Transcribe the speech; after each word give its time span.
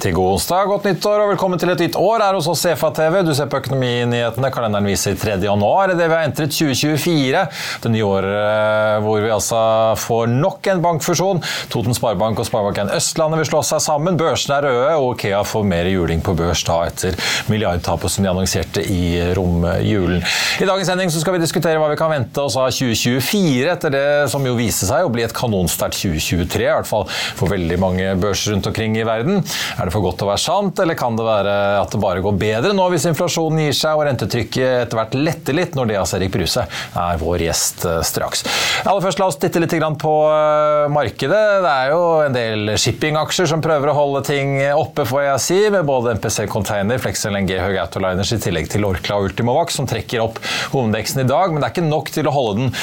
riktig 0.00 0.14
god 0.16 0.32
onsdag, 0.32 0.64
godt 0.64 0.86
nyttår 0.88 1.20
og 1.20 1.30
velkommen 1.34 1.60
til 1.60 1.68
et 1.74 1.80
nytt 1.82 1.96
år 2.00 2.22
her 2.24 2.32
hos 2.32 2.46
oss 2.48 2.62
CFA 2.64 2.88
TV. 2.96 3.18
Du 3.20 3.34
ser 3.36 3.50
på 3.52 3.58
Økonominyhetene. 3.60 4.48
Kalenderen 4.48 4.86
viser 4.88 5.12
3. 5.12 5.34
januar. 5.44 5.90
Det 5.92 6.06
vi 6.06 6.14
har 6.16 6.24
entret 6.24 6.54
2024. 6.56 7.42
Det 7.84 7.90
nye 7.92 8.06
året 8.08 8.32
eh, 8.32 8.94
hvor 9.04 9.20
vi 9.20 9.28
altså 9.28 9.58
får 10.00 10.30
nok 10.32 10.70
en 10.72 10.80
bankfusjon. 10.86 11.42
Toten 11.68 11.92
Sparebank 11.92 12.40
og 12.40 12.48
Sparebanken 12.48 12.94
Østlandet 12.96 13.42
vil 13.42 13.50
slå 13.50 13.60
seg 13.68 13.82
sammen. 13.84 14.16
Børsene 14.16 14.56
er 14.56 14.66
røde, 14.70 14.94
og 14.94 15.10
Okea 15.10 15.42
får 15.44 15.68
mer 15.68 15.90
juling 15.92 16.24
på 16.24 16.32
børs 16.38 16.64
da 16.64 16.78
etter 16.88 17.20
milliardtapet 17.52 18.14
som 18.14 18.24
de 18.24 18.32
annonserte 18.32 18.86
i 18.88 19.20
romjulen. 19.36 20.24
I 20.64 20.70
dagens 20.70 20.88
sending 20.88 21.12
så 21.12 21.20
skal 21.20 21.36
vi 21.36 21.42
diskutere 21.44 21.76
hva 21.76 21.92
vi 21.92 22.00
kan 22.00 22.14
vente 22.14 22.40
oss 22.40 22.56
av 22.56 22.70
2024 22.72 23.68
etter 23.74 23.92
det 23.98 24.08
som 24.32 24.48
jo 24.48 24.56
viser 24.56 24.94
seg 24.94 25.04
å 25.04 25.12
bli 25.12 25.28
et 25.28 25.36
kanonsterkt 25.36 26.00
2023, 26.00 26.64
i 26.64 26.72
hvert 26.72 26.88
fall 26.88 27.04
for 27.12 27.52
veldig 27.52 27.80
mange 27.84 28.16
børser 28.24 28.56
rundt 28.56 28.72
omkring 28.72 28.96
i 28.96 29.04
verden. 29.04 29.44
Er 29.76 29.84
det 29.84 29.89
for 29.92 30.04
godt 30.04 30.20
til 30.20 30.28
å 30.28 30.30
være 30.30 30.42
sant, 30.42 30.80
eller 30.82 30.98
kan 30.98 31.16
det 31.18 31.26
være 31.26 31.54
at 31.80 31.92
det 31.94 32.00
bare 32.02 32.22
går 32.24 32.36
bedre 32.40 32.72
nå 32.76 32.86
hvis 32.92 33.06
inflasjonen 33.10 33.64
gir 33.64 33.76
seg 33.76 33.98
og 33.98 34.06
rentetrykket 34.08 34.84
etter 34.84 34.98
hvert 34.98 35.16
letter 35.18 35.56
litt, 35.56 35.76
når 35.78 35.94
av 36.00 36.14
Erik 36.16 36.32
Bruse 36.34 36.64
er 36.66 37.20
vår 37.20 37.44
gjest 37.46 37.84
eh, 37.88 38.00
straks. 38.06 38.44
Aller 38.84 39.04
først, 39.04 39.20
la 39.20 39.28
oss 39.30 39.38
titte 39.40 39.62
litt 39.62 39.74
på 40.00 40.14
eh, 40.30 40.86
markedet. 40.92 41.42
Det 41.64 41.72
er 41.72 41.92
jo 41.94 42.00
en 42.24 42.36
del 42.36 42.74
shippingaksjer 42.80 43.50
som 43.50 43.64
prøver 43.64 43.92
å 43.92 43.96
holde 43.96 44.22
ting 44.26 44.56
oppe, 44.74 45.06
får 45.08 45.24
jeg 45.26 45.44
si, 45.44 45.58
med 45.72 45.86
både 45.88 46.16
MPC 46.18 46.46
Container, 46.50 47.00
Flex 47.02 47.26
LNG, 47.28 47.54
Høg 47.60 47.78
Autoliners 47.84 48.32
i 48.36 48.40
tillegg 48.42 48.70
til 48.72 48.86
Orkla 48.88 49.20
og 49.20 49.30
Ultimovac, 49.30 49.74
som 49.74 49.88
trekker 49.90 50.24
opp 50.24 50.40
hovedveksten 50.74 51.24
i 51.24 51.28
dag, 51.28 51.52
men 51.52 51.62
det 51.62 51.70
er 51.70 51.76
ikke 51.76 51.86
nok 51.88 52.12
til 52.14 52.30
å 52.30 52.34
holde 52.34 52.56
den 52.60 52.74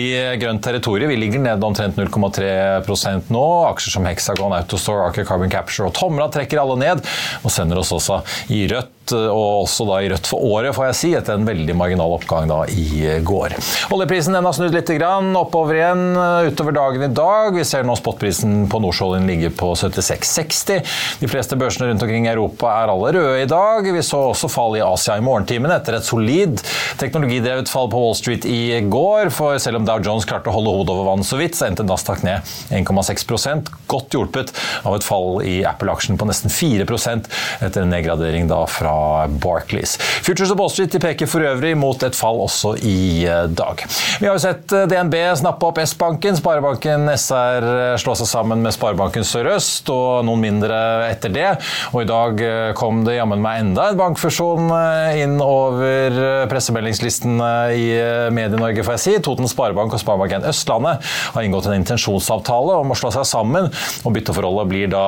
i 0.00 0.08
grønt 0.40 0.64
territorium. 0.64 1.12
Vi 1.12 1.20
ligger 1.20 1.42
nede 1.44 1.66
omtrent 1.66 1.98
0,3 2.00 3.14
nå. 3.34 3.44
Aksjer 3.70 3.96
som 3.96 4.08
Hexagon, 4.08 4.54
Autostore, 4.56 5.08
Aker 5.08 5.26
Carbon 5.28 5.52
Capture 5.52 5.88
og 5.88 5.96
Tomra 5.96 6.28
trekker 6.32 6.53
alle 6.60 6.76
ned, 6.80 7.04
og 7.42 7.52
sender 7.52 7.80
oss 7.80 7.92
også 7.94 8.20
i 8.54 8.64
rødt, 8.70 9.03
og 9.12 9.64
også 9.64 9.86
da 9.88 10.00
i 10.00 10.08
rødt 10.12 10.28
for 10.30 10.44
året, 10.54 10.74
får 10.76 10.88
jeg 10.88 10.98
si, 10.98 11.10
etter 11.18 11.36
en 11.36 11.46
veldig 11.48 11.76
marginal 11.76 12.14
oppgang 12.16 12.48
da 12.50 12.62
i 12.70 13.18
går. 13.26 13.56
Oljeprisen 13.94 14.36
den 14.36 14.46
har 14.46 14.56
snudd 14.56 14.74
litt 14.74 14.92
grann, 14.96 15.32
oppover 15.36 15.78
igjen 15.78 16.04
utover 16.48 16.76
dagen 16.76 17.04
i 17.06 17.10
dag. 17.12 17.52
Vi 17.58 17.66
ser 17.68 17.86
nå 17.86 17.96
spotprisen 17.98 18.64
på 18.72 18.80
Nordsjøoljen 18.84 19.28
ligger 19.28 19.54
på 19.58 19.72
76,60. 19.78 20.94
De 21.20 21.30
fleste 21.30 21.58
børsene 21.60 21.90
rundt 21.90 22.04
omkring 22.06 22.28
i 22.28 22.32
Europa 22.32 22.70
er 22.72 22.92
alle 22.92 23.12
røde 23.18 23.42
i 23.42 23.50
dag. 23.50 23.90
Vi 23.96 24.04
så 24.06 24.20
også 24.30 24.50
fall 24.52 24.78
i 24.78 24.84
Asia 24.84 25.18
i 25.18 25.24
morgentimene 25.24 25.78
etter 25.80 25.98
et 25.98 26.08
solid 26.08 26.62
teknologidrevet 27.00 27.70
fall 27.70 27.90
på 27.92 28.00
Wall 28.00 28.16
Street 28.18 28.46
i 28.48 28.80
går. 28.90 29.32
For 29.34 29.58
selv 29.62 29.80
om 29.80 29.88
Dow 29.88 30.02
Jones 30.04 30.28
klarte 30.28 30.52
å 30.52 30.56
holde 30.56 30.74
hodet 30.78 30.94
over 30.94 31.10
vann 31.10 31.26
så 31.26 31.38
vidt, 31.40 31.58
så 31.58 31.68
endte 31.68 31.86
Nasdaq 31.86 32.24
ned 32.26 32.54
1,6% 32.74 33.72
godt 33.90 34.14
hjulpet 34.14 34.54
av 34.84 34.96
et 34.96 35.06
fall 35.06 35.42
i 35.44 35.58
Apple-aksjen 35.68 36.20
på 36.20 36.28
nesten 36.28 36.52
4 36.52 36.84
etter 36.84 37.82
en 37.82 37.90
nedgradering 37.92 38.48
da 38.50 38.62
fra 38.70 38.93
Barclays. 39.42 39.96
Futures 40.24 40.52
og 40.54 40.60
Wall 40.62 40.72
Street 40.72 40.96
peker 41.02 41.28
for 41.30 41.44
øvrig 41.44 41.74
mot 41.78 42.02
et 42.06 42.16
fall 42.16 42.40
også 42.44 42.74
i 42.86 43.24
dag. 43.56 43.84
Vi 44.20 44.28
har 44.28 44.36
jo 44.36 44.42
sett 44.42 44.72
DNB 44.90 45.16
snappe 45.40 45.68
opp 45.68 45.80
S-banken, 45.82 46.38
Sparebanken 46.38 47.08
SR 47.14 47.66
slå 48.00 48.14
seg 48.18 48.30
sammen 48.30 48.62
med 48.64 48.74
Sparebanken 48.74 49.26
Sør-Øst 49.26 49.90
og 49.92 50.24
noen 50.28 50.42
mindre 50.44 50.78
etter 51.08 51.32
det. 51.34 51.50
Og 51.92 52.04
i 52.04 52.08
dag 52.08 52.42
kom 52.78 53.02
det 53.06 53.18
jammen 53.18 53.42
meg 53.44 53.62
enda 53.64 53.90
en 53.90 54.00
bankfusjon 54.00 54.70
inn 55.18 55.36
over 55.44 56.46
pressemeldingslisten 56.50 57.38
i 57.74 57.86
Medie-Norge, 58.34 58.84
får 58.86 58.96
jeg 58.96 59.04
si. 59.04 59.16
Toten 59.24 59.50
Sparebank 59.50 59.96
og 59.96 60.02
Sparebanken 60.02 60.46
Østlandet 60.48 61.04
har 61.34 61.46
inngått 61.46 61.68
en 61.70 61.78
intensjonsavtale 61.78 62.78
om 62.80 62.92
å 62.92 62.98
slå 62.98 63.12
seg 63.14 63.26
sammen, 63.28 63.70
og 64.04 64.16
bytteforholdet 64.16 64.70
blir 64.70 64.92
da 64.92 65.04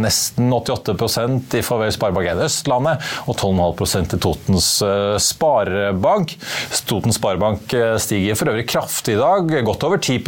nesten 0.00 0.52
88% 0.52 1.58
i 1.58 1.64
favør 1.66 1.94
Sparebanken 1.94 2.44
Østlandet 2.46 3.05
og 3.26 3.36
12,5 3.38 4.10
til 4.12 4.22
Totens 4.22 4.70
Sparebank. 5.26 6.36
Totens 6.86 7.20
Sparebank 7.20 7.74
stiger 8.02 8.38
for 8.38 8.52
øvrig 8.52 8.68
kraftig 8.70 9.16
i 9.16 9.20
dag, 9.20 9.64
godt 9.66 9.86
over 9.86 9.96
10 9.96 10.18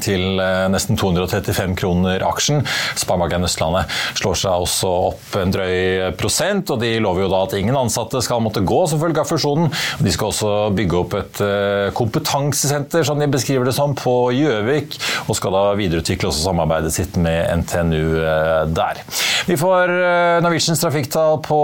til 0.00 0.40
nesten 0.72 0.96
235 0.96 1.76
kroner 1.76 2.22
aksjen. 2.24 2.62
Sparebanken 2.96 3.44
Østlandet 3.44 3.90
slår 4.18 4.38
seg 4.40 4.64
også 4.64 4.92
opp 5.10 5.36
en 5.40 5.52
drøy 5.52 6.14
prosent, 6.18 6.72
og 6.72 6.80
de 6.80 6.94
lover 7.02 7.26
jo 7.26 7.32
da 7.32 7.42
at 7.44 7.56
ingen 7.58 7.76
ansatte 7.76 8.22
skal 8.24 8.40
måtte 8.44 8.64
gå 8.64 8.80
som 8.88 9.02
følge 9.02 9.20
av 9.20 9.28
fusjonen. 9.28 9.68
De 10.00 10.14
skal 10.14 10.30
også 10.32 10.52
bygge 10.76 11.00
opp 11.02 11.16
et 11.18 11.42
kompetansesenter, 11.98 13.04
som 13.06 13.20
de 13.20 13.28
beskriver 13.32 13.68
det 13.68 13.76
som, 13.76 13.92
på 13.92 14.32
Gjøvik, 14.32 14.96
og 15.28 15.36
skal 15.36 15.56
da 15.56 15.64
videreutvikle 15.78 16.30
også 16.30 16.46
samarbeidet 16.46 16.94
sitt 16.94 17.18
med 17.20 17.44
NTNU 17.62 18.16
der. 18.72 19.02
Vi 19.48 19.56
får 19.58 19.90
Norwegians 20.44 20.80
trafikktall 20.80 21.40
på 21.44 21.60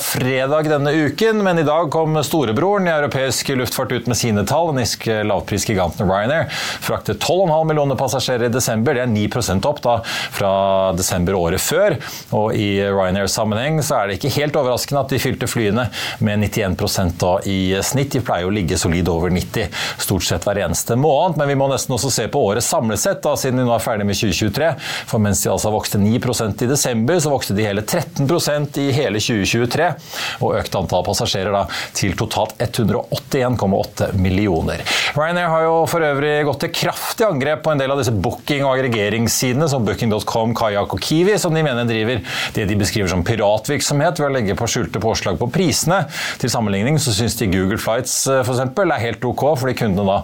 fredag 0.00 0.70
denne 0.70 0.92
uken, 0.94 1.42
men 1.44 1.60
i 1.60 1.66
dag 1.66 1.90
kom 1.92 2.16
storebroren 2.24 2.86
i 2.88 2.94
europeisk 2.94 3.50
luftfart 3.58 3.92
ut 3.92 4.08
med 4.10 4.18
sine 4.18 4.46
tall. 4.48 4.70
Den 4.72 4.84
irske 4.84 5.20
lavprisgiganten 5.26 6.08
Ryanair 6.08 6.48
fraktet 6.86 7.20
12,5 7.20 7.65
millioner 7.68 7.98
passasjerer 7.98 8.48
i 8.48 8.52
desember. 8.52 8.96
Det 8.96 9.04
er 9.04 9.12
9% 9.12 9.68
opp 9.68 9.82
da 9.84 9.98
fra 10.06 10.52
desember 10.96 11.36
året 11.38 11.62
før. 11.62 11.98
Og 12.36 12.56
i 12.56 12.80
Ryanair-sammenheng 12.82 13.82
så 13.84 14.00
er 14.00 14.08
det 14.08 14.18
ikke 14.18 14.34
helt 14.38 14.56
overraskende 14.58 15.02
at 15.04 15.14
de 15.14 15.20
fylte 15.22 15.50
flyene 15.50 15.88
med 16.24 16.46
91% 16.46 17.18
da 17.20 17.34
i 17.48 17.58
snitt. 17.84 18.14
De 18.16 18.22
pleier 18.24 18.48
å 18.48 18.54
ligge 18.54 18.78
solid 18.80 19.08
over 19.10 19.32
90 19.34 19.72
stort 20.02 20.26
sett 20.26 20.46
hver 20.46 20.60
eneste 20.64 20.96
måned, 20.98 21.36
men 21.40 21.50
vi 21.50 21.56
må 21.58 21.68
nesten 21.70 21.94
også 21.96 22.10
se 22.12 22.26
på 22.32 22.40
året 22.48 22.64
samlet 22.64 23.00
sett, 23.02 23.22
da, 23.24 23.34
siden 23.38 23.60
vi 23.60 23.66
nå 23.66 23.74
er 23.74 23.82
ferdig 23.82 24.06
med 24.08 24.18
2023. 24.18 24.70
For 25.10 25.22
mens 25.22 25.42
de 25.44 25.52
altså 25.52 25.72
vokste 25.74 26.00
9% 26.02 26.64
i 26.64 26.70
desember, 26.70 27.20
så 27.22 27.32
vokste 27.32 27.56
de 27.56 27.66
hele 27.66 27.82
13% 27.82 28.80
i 28.82 28.88
hele 28.96 29.22
2023, 29.22 29.90
og 30.44 30.56
økte 30.60 30.80
antall 30.82 31.04
passasjerer 31.06 31.54
da 31.54 31.64
til 31.96 32.16
totalt 32.18 32.56
181,8 32.62 34.12
millioner. 34.20 34.82
Ryanair 35.16 35.50
har 35.52 35.66
jo 35.66 35.76
for 35.90 36.04
øvrig 36.04 36.34
gått 36.48 36.62
til 36.64 36.74
kraftig 36.82 37.26
angrep 37.26 37.55
på 37.62 37.72
en 37.72 37.80
del 37.80 37.92
av 37.92 38.00
disse 38.00 38.14
booking- 38.14 38.64
og 38.66 38.74
aggregeringssidene 38.76 39.68
som 39.70 39.84
Booking.com, 39.86 40.54
Kayak 40.56 40.94
og 40.96 41.02
Kiwi, 41.02 41.36
som 41.40 41.54
de 41.54 41.64
mener 41.66 41.88
driver 41.88 42.22
det 42.56 42.66
de 42.70 42.78
beskriver 42.78 43.10
som 43.12 43.24
piratvirksomhet 43.26 44.20
ved 44.20 44.28
å 44.28 44.32
legge 44.34 44.56
på 44.58 44.68
skjulte 44.70 45.02
påslag 45.02 45.38
på 45.40 45.48
prisene. 45.52 46.02
Til 46.40 46.52
sammenligning 46.52 47.00
så 47.02 47.14
syns 47.16 47.38
de 47.40 47.50
Google 47.52 47.80
Flights 47.80 48.18
for 48.26 48.54
eksempel, 48.54 48.92
er 48.92 49.04
helt 49.04 49.24
ok, 49.26 49.44
fordi 49.60 49.76
kundene 49.78 50.06
da 50.06 50.18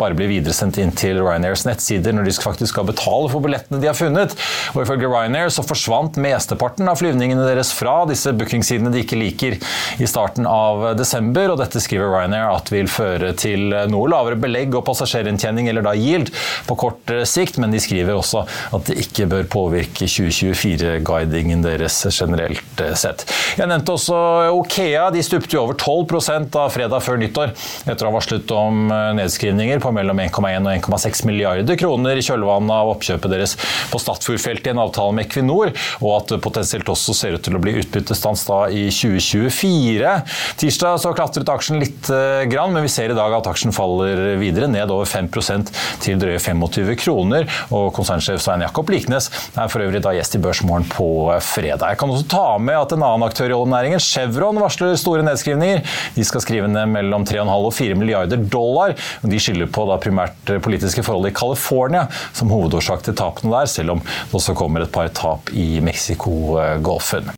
bare 0.00 0.16
blir 0.18 0.30
videresendt 0.30 0.78
inn 0.80 0.92
til 0.96 1.20
Ryanairs 1.22 1.64
nettsider 1.68 2.14
når 2.16 2.28
de 2.28 2.36
faktisk 2.38 2.74
skal 2.74 2.86
betale 2.88 3.30
for 3.32 3.44
billettene 3.44 3.80
de 3.82 3.90
har 3.90 3.96
funnet. 3.98 4.34
Og 4.74 4.82
ifølge 4.84 5.10
Ryanair 5.10 5.52
så 5.52 5.64
forsvant 5.66 6.18
mesteparten 6.22 6.88
av 6.90 6.98
flyvningene 7.00 7.46
deres 7.46 7.72
fra 7.76 8.00
disse 8.08 8.32
bookingsidene 8.36 8.92
de 8.94 9.02
ikke 9.04 9.18
liker 9.18 9.58
i 9.98 10.08
starten 10.08 10.46
av 10.48 10.92
desember, 10.98 11.52
og 11.52 11.60
dette 11.62 11.82
skriver 11.82 12.12
Ryanair 12.12 12.52
at 12.52 12.72
vil 12.72 12.90
føre 12.92 13.34
til 13.38 13.72
noe 13.90 14.10
lavere 14.10 14.38
belegg 14.40 14.76
og 14.78 14.86
passasjerinntjening, 14.88 15.70
eller 15.70 15.86
da 15.86 15.94
yield, 15.98 16.32
på 16.68 16.77
kort 16.78 17.12
sikt, 17.28 17.58
men 17.60 17.74
de 17.74 17.80
skriver 17.82 18.16
også 18.16 18.44
at 18.74 18.88
det 18.88 18.98
ikke 19.02 19.28
bør 19.30 19.48
påvirke 19.50 20.08
2024-guidingen 20.08 21.62
deres 21.64 22.00
generelt 22.14 22.82
sett. 22.98 23.24
Jeg 23.58 23.68
nevnte 23.70 23.94
også 23.94 24.18
Okea. 24.54 25.08
De 25.14 25.22
stupte 25.24 25.56
jo 25.56 25.64
over 25.64 25.76
12% 25.78 26.56
av 26.58 26.72
fredag 26.74 27.02
før 27.04 27.20
nyttår 27.20 27.52
etter 27.88 28.06
å 28.06 28.10
ha 28.10 28.16
varslet 28.16 28.54
om 28.54 28.88
nedskrivninger 29.18 29.82
på 29.82 29.92
mellom 29.94 30.22
1,1 30.22 30.68
og 30.68 30.72
1,6 30.74 31.24
milliarder 31.28 31.78
kroner 31.80 32.18
i 32.18 32.24
kjølvannet 32.24 32.74
av 32.74 32.92
oppkjøpet 32.94 33.32
deres 33.32 33.56
på 33.92 34.00
Statfjordfeltet 34.02 34.70
i 34.70 34.74
en 34.74 34.82
avtale 34.82 35.14
med 35.16 35.28
Equinor, 35.28 35.72
og 36.02 36.10
at 36.14 36.32
det 36.32 36.40
potensielt 36.44 36.88
også 36.92 37.16
ser 37.16 37.36
ut 37.38 37.44
til 37.44 37.58
å 37.58 37.62
bli 37.62 37.76
utbyttestans 37.80 38.44
da 38.48 38.60
i 38.70 38.88
2024. 38.94 40.14
Tirsdag 40.60 41.00
så 41.02 41.14
klatret 41.16 41.52
aksjen 41.52 41.80
litt, 41.82 42.10
grann, 42.52 42.74
men 42.74 42.84
vi 42.86 42.92
ser 42.92 43.12
i 43.12 43.18
dag 43.18 43.34
at 43.38 43.48
aksjen 43.50 43.74
faller 43.74 44.36
videre, 44.40 44.68
ned 44.70 44.92
over 44.94 45.08
5% 45.08 45.72
til 46.04 46.20
drøye 46.20 46.40
25 46.42 46.67
kroner. 46.98 47.48
og 47.70 47.92
Konsernsjef 47.94 48.40
Svein 48.42 48.62
Jakob 48.64 48.88
Liknes 48.90 49.30
er 49.56 49.68
for 49.68 49.82
øvrig 49.84 50.02
da 50.02 50.12
gjest 50.16 50.36
i 50.36 50.42
Børsmorgen 50.42 50.86
på 50.88 51.08
fredag. 51.44 51.88
Jeg 51.90 51.98
kan 52.00 52.10
også 52.10 52.28
ta 52.28 52.58
med 52.58 52.78
at 52.78 52.92
en 52.92 53.02
annen 53.02 53.26
aktør 53.26 53.50
i 53.50 53.56
oljenæringen, 53.56 54.00
Chevron, 54.00 54.60
varsler 54.60 54.96
store 54.96 55.24
nedskrivninger. 55.26 55.82
De 56.16 56.24
skal 56.24 56.44
skrive 56.44 56.68
ned 56.68 56.86
mellom 56.92 57.26
3,5 57.28 57.54
og 57.56 57.72
4 57.74 57.98
milliarder 57.98 58.44
dollar. 58.50 58.94
De 59.22 59.40
skylder 59.40 59.70
på 59.72 59.86
da 59.88 59.98
primært 60.02 60.54
politiske 60.64 61.04
forhold 61.06 61.30
i 61.30 61.36
California 61.36 62.06
som 62.32 62.52
hovedårsak 62.52 63.04
til 63.06 63.18
tapene 63.18 63.54
der, 63.54 63.70
selv 63.70 63.96
om 63.96 64.04
det 64.04 64.38
også 64.38 64.56
kommer 64.58 64.84
et 64.84 64.94
par 64.94 65.10
tap 65.14 65.52
i 65.54 65.78
Mexico-golfen. 65.84 67.37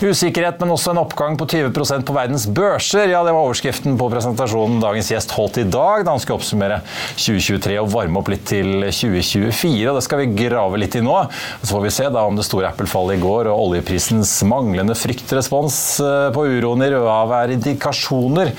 Usikkerhet, 0.00 0.58
men 0.60 0.72
også 0.74 0.92
en 0.92 1.00
oppgang 1.00 1.36
på 1.40 1.46
20% 1.48 2.04
på 2.08 2.14
verdens 2.16 2.46
børser. 2.52 3.10
Ja, 3.10 3.22
Det 3.24 3.32
var 3.32 3.46
overskriften 3.46 3.96
på 4.00 4.08
presentasjonen 4.12 4.80
dagens 4.80 5.10
gjest 5.12 5.32
holdt 5.36 5.58
i 5.62 5.66
dag, 5.68 6.04
da 6.04 6.12
han 6.12 6.20
skulle 6.20 6.40
oppsummere 6.40 6.78
2023 7.16 7.76
og 7.80 7.90
varme 7.92 8.20
opp 8.20 8.30
litt 8.32 8.44
til 8.48 8.86
2024. 8.88 9.88
og 9.90 9.98
Det 9.98 10.04
skal 10.04 10.22
vi 10.22 10.30
grave 10.36 10.80
litt 10.80 10.96
i 10.96 11.04
nå. 11.04 11.16
Så 11.62 11.70
får 11.72 11.84
vi 11.86 11.94
se 11.96 12.08
da 12.12 12.24
om 12.28 12.36
det 12.36 12.46
store 12.48 12.72
Apple-fallet 12.72 13.16
i 13.16 13.24
går 13.24 13.50
og 13.52 13.62
oljeprisens 13.68 14.32
manglende 14.48 14.96
fryktrespons 14.96 15.78
eh, 16.04 16.28
på 16.32 16.48
uroen 16.56 16.84
i 16.84 16.90
Rødhavet 16.92 17.38
er 17.38 17.56
indikasjoner 17.56 18.52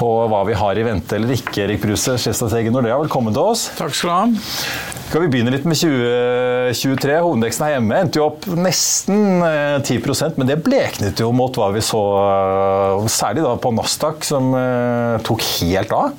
på 0.00 0.10
hva 0.32 0.42
vi 0.48 0.58
har 0.58 0.80
i 0.80 0.88
vente 0.88 1.16
eller 1.16 1.36
ikke. 1.36 1.64
Erik 1.64 1.84
Bruse, 1.84 2.18
sjefstrateg 2.20 2.68
i 2.68 2.74
Nordea, 2.74 3.00
velkommen 3.04 3.36
til 3.36 3.54
oss. 3.54 3.70
Takk 3.80 3.96
skal 3.96 4.10
du 4.10 4.16
ha. 4.16 4.93
Skal 5.04 5.26
vi 5.26 5.28
begynne 5.30 5.52
litt 5.52 5.66
med 5.68 5.76
2023? 5.78 7.16
Hovedindeksen 7.22 7.64
her 7.66 7.74
hjemme 7.76 7.98
endte 8.00 8.18
jo 8.18 8.24
opp 8.30 8.46
nesten 8.56 9.44
10 9.84 9.98
eh, 10.00 10.38
men 10.40 10.48
det 10.48 10.56
bleknet 10.64 11.20
jo 11.20 11.28
mot 11.36 11.54
hva 11.60 11.68
vi 11.74 11.82
så, 11.84 12.00
eh, 12.24 13.04
særlig 13.12 13.44
da 13.44 13.52
på 13.60 13.72
Nasdaq, 13.76 14.24
som 14.26 14.48
eh, 14.56 15.20
tok 15.26 15.44
helt 15.60 15.92
av. 15.94 16.16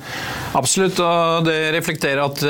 Absolutt, 0.56 1.00
og 1.02 1.44
det 1.44 1.74
reflekterer 1.74 2.22
at 2.22 2.40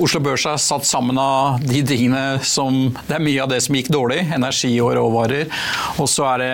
Oslo 0.00 0.22
Børs 0.24 0.46
er 0.48 0.60
satt 0.62 0.86
sammen 0.88 1.18
av 1.20 1.60
de 1.60 1.82
tingene 1.84 2.38
som 2.46 2.94
Det 2.96 3.18
er 3.18 3.24
mye 3.26 3.42
av 3.42 3.50
det 3.50 3.58
som 3.66 3.76
gikk 3.76 3.90
dårlig, 3.92 4.22
energi 4.32 4.70
og 4.80 4.94
råvarer. 4.96 5.50
Og 6.00 6.08
så 6.08 6.24
er 6.30 6.44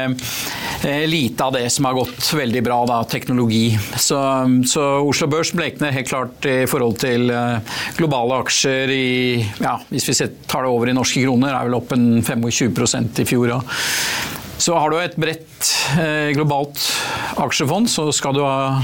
det 0.83 0.97
lite 1.07 1.47
av 1.47 1.55
det 1.55 1.69
som 1.71 1.87
har 1.87 1.95
gått 2.01 2.33
veldig 2.35 2.65
bra, 2.67 2.81
da, 2.89 2.99
teknologi. 3.07 3.77
Så, 3.95 4.19
så 4.67 4.89
Oslo 5.07 5.31
Børs 5.31 5.53
blekner 5.55 5.95
helt 5.95 6.11
klart 6.11 6.51
i 6.51 6.65
forhold 6.67 6.99
til 7.05 7.31
globale 8.01 8.43
aksjer 8.43 8.91
i 8.91 9.02
ja, 9.63 9.77
Hvis 9.91 10.09
vi 10.11 10.17
tar 10.47 10.65
det 10.65 10.73
over 10.73 10.91
i 10.91 10.97
norske 10.97 11.23
kroner, 11.25 11.55
er 11.55 11.69
vel 11.69 11.79
opp 11.79 11.93
en 11.97 12.23
25% 12.23 13.23
i 13.23 13.27
fjor. 13.29 13.55
Så 14.63 14.77
har 14.79 14.93
du 14.93 14.99
et 15.01 15.17
bredt 15.19 15.71
eh, 15.99 16.31
globalt 16.37 16.79
aksjefond, 17.43 17.91
så 17.91 18.07
skal 18.15 18.37
du 18.37 18.43
ha 18.45 18.79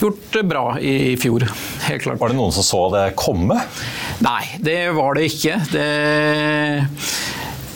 gjort 0.00 0.28
det 0.34 0.44
bra 0.48 0.64
i 0.80 1.14
fjor. 1.20 1.46
Helt 1.86 2.02
klart. 2.02 2.18
Var 2.20 2.32
det 2.32 2.38
noen 2.38 2.54
som 2.54 2.66
så 2.66 2.84
det 2.94 3.04
komme? 3.18 3.60
Nei, 4.24 4.42
det 4.64 4.80
var 4.96 5.18
det 5.18 5.28
ikke. 5.30 5.60
Det 5.70 5.88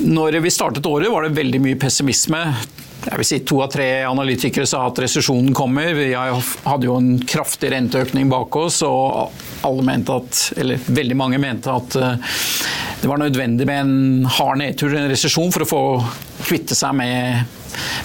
når 0.03 0.41
vi 0.43 0.51
startet 0.51 0.87
året, 0.89 1.13
var 1.13 1.23
det 1.23 1.37
veldig 1.37 1.61
mye 1.63 1.79
pessimisme 1.79 2.41
jeg 3.03 3.19
vil 3.19 3.27
si 3.27 3.39
To 3.51 3.63
av 3.65 3.73
tre 3.73 3.87
analytikere 4.07 4.67
sa 4.69 4.85
at 4.87 5.01
resesjonen 5.03 5.51
kommer. 5.57 5.91
Vi 5.97 6.13
hadde 6.15 6.87
jo 6.87 6.99
en 6.99 7.17
kraftig 7.27 7.73
renteøkning 7.75 8.31
bak 8.31 8.57
oss, 8.61 8.79
og 8.87 9.33
alle 9.67 9.85
mente 9.87 10.15
at, 10.15 10.43
eller 10.57 10.81
veldig 10.87 11.17
mange 11.19 11.41
mente 11.43 11.73
at 11.73 11.97
eh, 11.99 12.37
det 13.03 13.11
var 13.11 13.19
nødvendig 13.19 13.67
med 13.67 13.81
en 13.81 14.27
hard 14.31 14.61
nedtur, 14.61 14.95
en 14.95 15.11
resesjon, 15.11 15.51
for 15.55 15.65
å 15.65 15.71
få 15.71 15.83
kvitte 16.47 16.77
seg 16.79 16.95
med, 16.95 17.57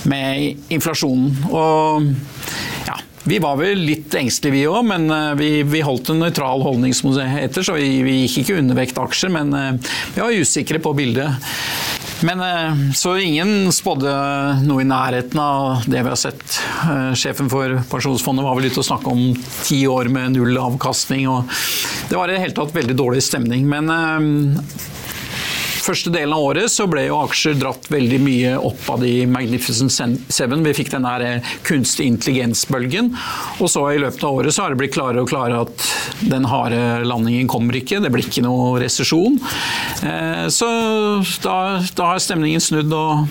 med 0.09 0.71
inflasjonen. 0.73 1.35
Og 1.51 2.07
ja, 2.87 2.97
vi 3.27 3.37
var 3.43 3.59
vel 3.59 3.83
litt 3.83 4.13
engstelige 4.17 4.55
vi 4.55 4.65
òg, 4.71 4.81
men 4.87 5.09
eh, 5.11 5.33
vi, 5.39 5.51
vi, 5.67 5.83
holdt 5.85 6.13
en 6.13 6.21
nøytral 6.23 6.65
holdning 6.65 6.95
som 6.97 7.11
det 7.15 7.27
heter, 7.29 7.65
så 7.65 7.77
vi, 7.77 8.01
vi 8.05 8.21
gikk 8.23 8.41
ikke 8.43 8.59
undervekt 8.61 9.01
aksjer. 9.03 9.33
Men 9.33 9.53
eh, 9.53 9.93
vi 10.15 10.23
var 10.23 10.41
usikre 10.41 10.81
på 10.83 10.95
bildet. 10.97 11.49
Men 12.25 12.93
Så 12.97 13.17
ingen 13.21 13.71
spådde 13.73 14.11
noe 14.65 14.81
i 14.81 14.87
nærheten 14.87 15.39
av 15.41 15.85
det 15.85 16.01
vi 16.01 16.09
har 16.09 16.19
sett. 16.19 16.59
Sjefen 17.17 17.49
for 17.51 17.77
Pensjonsfondet 17.91 18.45
var 18.45 18.57
vel 18.57 18.69
ute 18.71 18.81
og 18.81 18.87
snakka 18.87 19.13
om 19.13 19.27
ti 19.67 19.83
år 19.89 20.09
med 20.13 20.33
null 20.33 20.57
avkastning. 20.57 21.27
og 21.29 21.45
Det 22.09 22.17
var 22.17 22.29
i 22.29 22.37
det 22.37 22.43
hele 22.45 22.57
tatt 22.57 22.73
veldig 22.75 22.97
dårlig 22.97 23.21
stemning. 23.27 23.67
Men 23.69 23.91
første 25.87 26.11
delen 26.11 26.35
av 26.35 26.43
året 26.43 26.71
så 26.71 26.87
ble 26.89 27.05
jo 27.07 27.19
aksjer 27.21 27.57
dratt 27.59 27.87
veldig 27.91 28.19
mye 28.23 28.53
opp 28.69 28.89
av 28.91 29.03
de 29.03 29.11
Magnificent 29.29 29.93
Seven. 30.33 30.63
Vi 30.65 30.75
fikk 30.75 30.91
den 30.93 31.07
eh, 31.07 31.53
kunstig 31.67 32.07
intelligens-bølgen. 32.11 33.13
Og 33.63 33.71
så 33.71 33.85
i 33.93 34.01
løpet 34.01 34.23
av 34.27 34.41
året 34.41 34.55
så 34.55 34.65
har 34.65 34.73
det 34.73 34.81
blitt 34.81 34.95
klarere 34.97 35.23
og 35.23 35.31
klarere 35.31 35.63
at 35.65 35.87
den 36.27 36.47
harde 36.49 36.81
landingen 37.07 37.49
kommer 37.51 37.77
ikke. 37.79 38.01
Det 38.03 38.11
blir 38.13 38.27
ikke 38.27 38.45
noe 38.45 38.75
resesjon. 38.83 39.39
Eh, 40.03 40.47
så 40.53 40.71
da, 41.45 41.57
da 41.97 42.11
har 42.13 42.23
stemningen 42.23 42.63
snudd, 42.63 42.91
og 42.93 43.27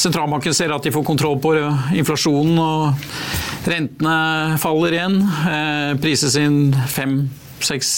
sentralbanken 0.00 0.56
ser 0.56 0.74
at 0.74 0.84
de 0.84 0.94
får 0.94 1.06
kontroll 1.06 1.38
på 1.42 1.54
inflasjonen. 1.98 2.58
og 2.58 3.68
Rentene 3.68 4.58
faller 4.62 4.98
igjen. 4.98 5.22
Eh, 5.22 5.94
prises 6.02 6.36
inn 6.40 6.74
fem 6.90 7.22
seks 7.66 7.90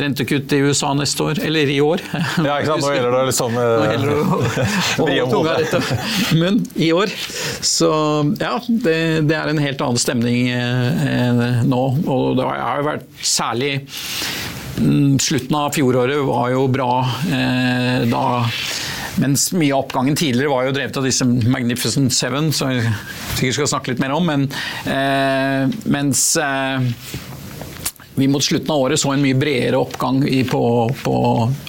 rentekutt 0.00 0.52
i 0.54 0.60
USA 0.64 0.92
neste 0.96 1.26
år, 1.30 1.40
eller 1.44 1.70
i 1.70 1.80
år. 1.84 2.02
Ja, 2.44 2.58
ikke 2.58 2.72
sant? 2.72 2.84
Nå 2.84 2.92
gjelder 2.94 3.16
det 3.16 3.22
liksom 3.30 3.56
Nå 3.56 3.64
eh, 3.64 3.92
gjelder 3.92 4.10
det 4.10 4.16
å 4.20 4.26
holde 4.30 5.28
tunga 5.32 5.56
rett 5.58 5.76
av 5.78 5.92
munnen 6.38 6.64
i 6.74 6.90
år. 6.96 7.14
Så 7.64 7.90
ja, 8.40 8.56
det, 8.68 8.98
det, 9.28 9.38
er 9.38 9.52
en 9.52 9.62
helt 9.62 9.84
annen 9.86 10.00
stemning 10.00 10.50
eh, 10.54 11.62
nå. 11.68 11.84
Og 12.04 12.34
det 12.38 12.48
har 12.48 12.80
jo 12.80 12.88
vært 12.88 13.06
særlig 13.24 13.72
mm, 14.80 15.20
Slutten 15.22 15.58
av 15.58 15.70
fjoråret 15.76 16.24
var 16.26 16.50
jo 16.54 16.66
bra 16.72 16.90
eh, 17.28 18.04
da 18.10 18.24
mens 19.22 19.50
mye 19.54 19.74
av 19.74 19.84
oppgangen 19.84 20.16
tidligere 20.18 20.50
var 20.50 20.66
jo 20.66 20.74
drevet 20.74 20.96
av 20.98 21.06
disse 21.06 21.26
Magnificent 21.26 22.14
Seven, 22.14 22.50
som 22.54 22.72
vi 22.72 22.80
sikkert 23.36 23.60
skal 23.60 23.70
snakke 23.76 23.92
litt 23.92 24.02
mer 24.02 24.14
om. 24.16 24.26
Men, 24.26 24.48
eh, 24.90 25.70
mens 25.90 26.24
eh, 26.40 26.88
vi 28.14 28.28
mot 28.28 28.44
slutten 28.44 28.70
av 28.70 28.78
året 28.78 29.00
så 29.00 29.10
en 29.12 29.22
mye 29.22 29.34
bredere 29.38 29.78
oppgang 29.80 30.20
på, 30.50 30.62
på 31.02 31.14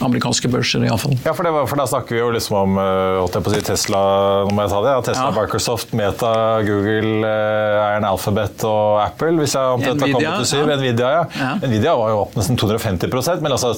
amerikanske 0.05 0.49
børser. 0.51 0.83
I 0.85 0.91
alle 0.91 1.01
fall. 1.01 1.15
Ja, 1.25 1.33
for, 1.33 1.49
var, 1.57 1.65
for, 1.69 1.79
Da 1.81 1.87
snakker 1.89 2.17
vi 2.17 2.21
jo 2.21 2.29
liksom 2.35 2.57
om 2.59 2.77
uh, 2.77 3.49
si 3.55 3.61
Tesla, 3.65 4.01
nå 4.45 4.53
må 4.53 4.65
jeg 4.65 4.73
ta 4.73 4.81
det, 4.85 4.93
ja, 4.93 5.03
Tesla, 5.09 5.25
ja. 5.31 5.35
Microsoft, 5.39 5.95
Meta, 5.97 6.33
Google, 6.67 7.15
Iron 7.25 8.07
Alphabet 8.11 8.67
og 8.69 9.01
Apple. 9.03 9.33
hvis 9.41 9.57
jeg 9.57 9.77
omtrent 9.77 10.05
har 10.05 10.13
kommet 10.13 10.43
til 10.43 10.51
syv. 10.51 10.69
Ja. 10.69 10.77
Nvidia, 10.81 11.11
ja. 11.15 11.51
Nvidia 11.63 11.95
var 11.97 12.13
jo 12.13 12.21
opp 12.25 12.37
nesten 12.37 12.59
250% 12.59 13.41
men 13.45 13.55
altså, 13.55 13.73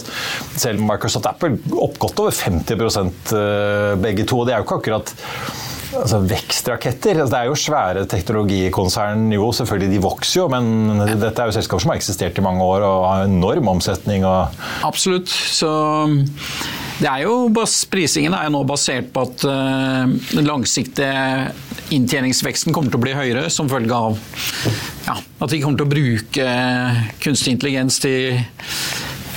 selv 0.57 0.83
Microsoft 0.83 1.27
og 1.27 1.36
Apple 1.36 1.79
opp 1.88 1.97
godt 2.03 2.24
over 2.25 2.36
50 2.36 3.31
uh, 3.31 3.95
begge 4.03 4.27
to. 4.27 4.41
og 4.41 4.50
Det 4.50 4.55
er 4.55 4.62
jo 4.62 4.67
ikke 4.67 4.81
akkurat 4.81 5.15
altså 5.96 6.20
vekstraketter. 6.27 7.22
Altså, 7.22 7.32
det 7.34 7.39
er 7.39 7.51
jo 7.51 7.60
svære 7.60 8.06
teknologikonsern. 8.12 9.27
Jo, 9.36 9.51
selvfølgelig, 9.56 9.94
de 9.96 10.01
vokser 10.03 10.41
jo, 10.41 10.48
men 10.51 11.03
dette 11.22 11.36
er 11.36 11.51
jo 11.51 11.56
selskaper 11.56 11.86
som 11.86 11.94
har 11.94 12.01
eksistert 12.01 12.39
i 12.39 12.46
mange 12.46 12.65
år 12.65 12.86
og 12.88 13.08
har 13.08 13.27
enorm 13.27 13.72
omsetning. 13.77 14.25
Absolutt. 14.88 15.29
Så 15.32 15.70
det 16.98 17.10
er 17.12 17.25
jo, 17.27 17.48
prisingen 17.94 18.34
er 18.34 18.48
jo 18.48 18.56
nå 18.56 18.63
basert 18.67 19.12
på 19.13 19.25
at 19.27 19.44
uh, 19.46 20.06
den 20.34 20.48
langsiktige 20.50 21.51
inntjeningsveksten 21.94 22.75
kommer 22.75 22.91
til 22.91 23.00
å 23.00 23.06
bli 23.06 23.13
høyere 23.15 23.48
som 23.53 23.70
følge 23.72 23.96
av 23.96 24.17
ja, 25.08 25.13
at 25.15 25.53
vi 25.53 25.62
kommer 25.63 25.79
til 25.79 25.88
å 25.88 25.91
bruke 25.94 26.48
kunstig 27.24 27.53
intelligens 27.56 28.01
til 28.03 28.41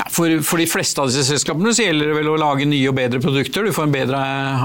for, 0.09 0.43
for, 0.43 0.61
de 0.61 0.67
fleste 0.71 1.01
av 1.03 1.11
disse 1.11 1.25
selskapene 1.29 1.73
så 1.77 1.85
gjelder 1.85 2.11
det 2.11 2.17
vel 2.17 2.31
å 2.33 2.37
lage 2.41 2.67
nye 2.69 2.89
og 2.89 2.97
bedre 2.97 3.21
produkter. 3.23 3.67
Du 3.67 3.75
får 3.75 3.89
en 3.89 3.95
bedre 3.95 4.21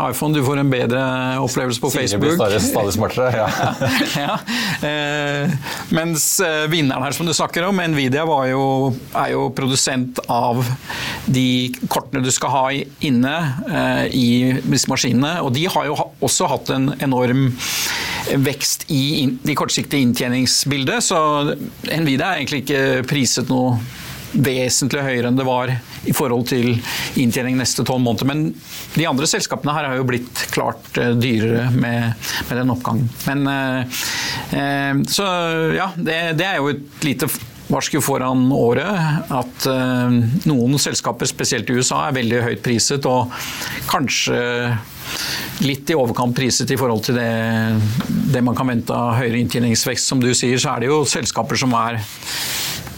iPhone, 0.08 0.36
du 0.36 0.44
får 0.46 0.62
en 0.62 0.72
bedre 0.72 1.02
opplevelse 1.44 1.84
på 1.84 1.92
Facebook. 1.94 2.24
Blir 2.26 2.38
stadig, 2.38 2.62
stadig 2.64 2.96
smartere, 2.96 3.32
ja. 3.36 3.48
ja. 4.26 4.38
Eh, 4.86 5.56
mens 5.96 6.28
eh, 6.44 6.66
vinneren 6.72 7.04
her 7.06 7.18
som 7.18 7.28
du 7.28 7.34
snakker 7.36 7.68
om, 7.68 7.82
Nvidia 7.94 8.26
jo, 8.52 8.66
er 9.12 9.34
jo 9.34 9.50
produsent 9.56 10.22
av 10.32 10.64
de 11.26 11.74
kortene 11.92 12.24
du 12.26 12.32
skal 12.34 12.54
ha 12.54 12.64
inne 13.06 13.36
eh, 13.68 14.06
i 14.16 14.30
disse 14.64 14.92
maskinene. 14.92 15.38
Og 15.46 15.54
de 15.56 15.68
har 15.72 15.90
jo 15.90 16.00
også 16.26 16.50
hatt 16.52 16.72
en 16.76 16.92
enorm 17.04 17.50
vekst 18.26 18.88
i 18.94 19.28
de 19.46 19.54
kortsiktige 19.58 20.02
inntjeningsbildet, 20.02 21.04
så 21.06 21.20
Nvidia 21.86 22.32
er 22.32 22.42
egentlig 22.42 22.64
ikke 22.66 23.06
priset 23.10 23.52
noe 23.52 23.78
vesentlig 24.36 25.04
høyere 25.06 25.30
enn 25.30 25.40
det 25.40 25.48
var 25.48 25.72
i 26.06 26.14
forhold 26.16 26.48
til 26.50 26.76
inntjening 27.22 27.58
neste 27.60 27.86
tolv 27.88 28.04
måneder. 28.04 28.30
Men 28.30 28.46
de 28.96 29.08
andre 29.10 29.30
selskapene 29.30 29.76
her 29.76 29.90
har 29.90 30.00
jo 30.00 30.08
blitt 30.08 30.46
klart 30.54 31.00
eh, 31.02 31.14
dyrere 31.18 31.70
med, 31.74 32.30
med 32.50 32.62
den 32.62 32.74
oppgangen. 32.76 33.10
Men, 33.30 33.48
eh, 33.52 34.00
eh, 34.60 35.04
så 35.12 35.28
ja, 35.76 35.92
det, 35.98 36.22
det, 36.40 36.48
er 36.48 36.62
jo 36.62 36.72
et 36.74 37.06
lite 37.08 37.30
varsku 37.66 37.98
foran 38.04 38.44
året 38.54 39.32
at 39.34 39.66
noen 40.46 40.76
selskaper, 40.78 41.26
spesielt 41.26 41.72
i 41.74 41.80
USA, 41.80 42.04
er 42.06 42.20
veldig 42.20 42.44
høyt 42.46 42.62
priset, 42.62 43.08
og 43.10 43.34
kanskje 43.90 44.38
litt 45.66 45.90
i 45.90 45.98
overkant 45.98 46.36
priset 46.38 46.70
i 46.70 46.78
forhold 46.78 47.02
til 47.08 47.18
det, 47.18 47.32
det 48.36 48.44
man 48.46 48.58
kan 48.58 48.70
vente 48.70 48.94
av 48.94 49.16
høyere 49.18 49.42
inntjeningsvekst. 49.42 50.12
Som 50.12 50.22
du 50.22 50.30
sier, 50.38 50.62
så 50.62 50.76
er 50.76 50.86
det 50.86 50.92
jo 50.92 51.02
selskaper 51.10 51.58
som 51.58 51.74
er 51.80 51.98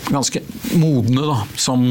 ganske 0.10 0.42
modne, 0.78 1.22
da, 1.28 1.42
som 1.60 1.84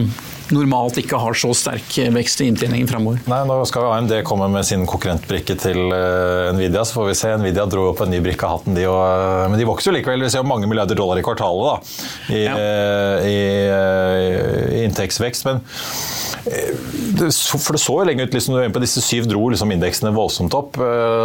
normalt 0.54 0.98
ikke 1.00 1.18
har 1.18 1.34
så 1.34 1.50
sterk 1.56 1.96
vekst 2.14 2.40
i 2.44 2.48
inntjeningen 2.50 2.88
framover. 2.88 3.22
Nei, 3.30 3.40
nå 3.48 3.56
skal 3.68 3.88
AMD 3.96 4.14
komme 4.26 4.48
med 4.52 4.66
sin 4.68 4.84
konkurrentbrikke 4.88 5.56
til 5.58 5.80
uh, 5.90 6.52
Nvidia, 6.54 6.84
så 6.86 7.00
får 7.00 7.08
vi 7.10 7.16
se. 7.18 7.32
Nvidia 7.40 7.66
dro 7.70 7.88
opp 7.90 8.04
en 8.04 8.12
ny 8.14 8.20
brikke 8.24 8.46
av 8.46 8.60
hatten, 8.60 8.76
de. 8.78 8.86
Og, 8.90 9.00
uh, 9.00 9.46
men 9.50 9.58
de 9.60 9.66
vokser 9.68 9.90
jo 9.90 9.96
likevel. 9.98 10.22
Vi 10.26 10.30
ser 10.32 10.44
jo 10.44 10.48
mange 10.48 10.70
milliarder 10.70 10.98
dollar 10.98 11.18
i 11.18 11.24
kvartalet 11.26 11.66
da, 11.66 11.96
i, 12.30 12.44
ja. 12.44 12.54
uh, 12.54 13.26
i, 13.26 13.40
i 14.78 14.84
inntektsvekst. 14.86 15.48
Men 15.50 15.64
det, 16.46 17.28
for 17.34 17.74
det 17.76 17.82
så 17.82 17.96
jo 18.00 18.06
lenge 18.06 18.26
ut 18.26 18.34
liksom, 18.36 18.58
på 18.72 18.82
disse 18.82 19.02
syv 19.04 19.26
dro 19.30 19.48
liksom, 19.52 19.72
indeksene 19.74 20.12
voldsomt 20.14 20.54
opp. 20.56 20.78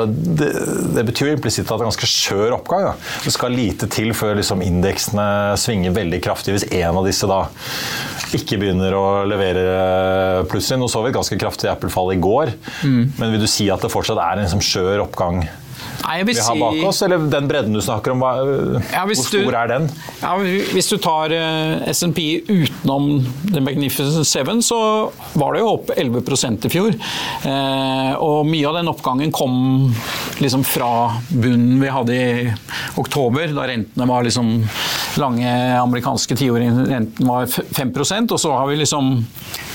Det, 0.08 0.50
det 0.96 1.06
betyr 1.08 1.32
jo 1.32 1.36
implisitt 1.38 1.68
at 1.68 1.76
det 1.76 1.86
er 1.86 1.90
ganske 1.92 2.10
skjør 2.10 2.58
oppgang. 2.58 2.88
Da. 2.90 3.12
Det 3.26 3.36
skal 3.36 3.56
lite 3.56 3.90
til 3.92 4.16
før 4.18 4.38
liksom, 4.40 4.64
indeksene 4.66 5.28
svinger 5.62 5.94
veldig 5.96 6.22
kraftig. 6.26 6.58
Hvis 6.58 6.70
en 6.72 7.02
av 7.02 7.08
disse 7.08 7.30
da 7.30 7.44
ikke 8.38 8.60
begynner 8.62 8.96
å 8.96 9.06
levere 9.28 10.46
plutselig. 10.52 10.80
Nå 10.82 10.90
så 10.92 11.04
vi 11.04 11.12
et 11.12 11.18
ganske 11.18 11.38
kraftig 11.40 11.70
Apple-fall 11.72 12.14
i 12.16 12.22
går, 12.22 12.54
mm. 12.84 13.02
men 13.20 13.36
vil 13.36 13.44
du 13.44 13.50
si 13.50 13.68
at 13.74 13.84
det 13.84 13.92
fortsatt 13.92 14.22
er 14.22 14.38
en 14.38 14.46
liksom 14.48 14.64
skjør 14.64 15.06
oppgang 15.06 15.44
Nei, 16.02 16.24
vi 16.24 16.36
har 16.40 16.60
bak 16.60 16.84
oss? 16.88 17.02
Eller 17.06 17.22
den 17.32 17.48
bredden 17.50 17.76
du 17.76 17.82
snakker 17.82 18.14
om, 18.16 18.24
ja, 18.92 19.04
hvor 19.06 19.18
stor 19.18 19.46
du, 19.48 19.58
er 19.58 19.70
den? 19.72 19.88
Ja, 20.22 20.34
hvis 20.74 20.90
du 20.92 20.98
tar 21.02 21.34
uh, 21.34 21.42
eh, 21.42 21.92
SMP 21.94 22.26
utenom 22.48 23.26
The 23.52 23.62
Magnificent 23.64 24.28
Seven, 24.28 24.64
så 24.66 24.80
var 25.34 25.56
det 25.56 25.64
jo 25.64 25.74
opp 25.76 25.92
11% 25.96 26.68
i 26.68 26.74
fjor. 26.74 26.98
Uh, 27.46 28.14
og 28.22 28.50
mye 28.50 28.68
av 28.70 28.80
den 28.80 28.92
oppgangen 28.92 29.34
kom 29.36 29.92
liksom 30.42 30.66
fra 30.68 30.92
bunnen 31.30 31.82
vi 31.82 31.92
hadde 31.94 32.18
i 32.18 32.48
oktober, 33.02 33.52
da 33.56 33.68
rentene 33.70 34.10
var 34.10 34.26
liksom 34.26 34.56
lange 35.20 35.52
amerikanske 35.78 36.38
tiårrenten 36.40 37.28
var 37.28 37.46
5% 37.46 38.32
og 38.32 38.40
så 38.40 38.54
har 38.56 38.70
vi 38.70 38.80
liksom 38.80 39.12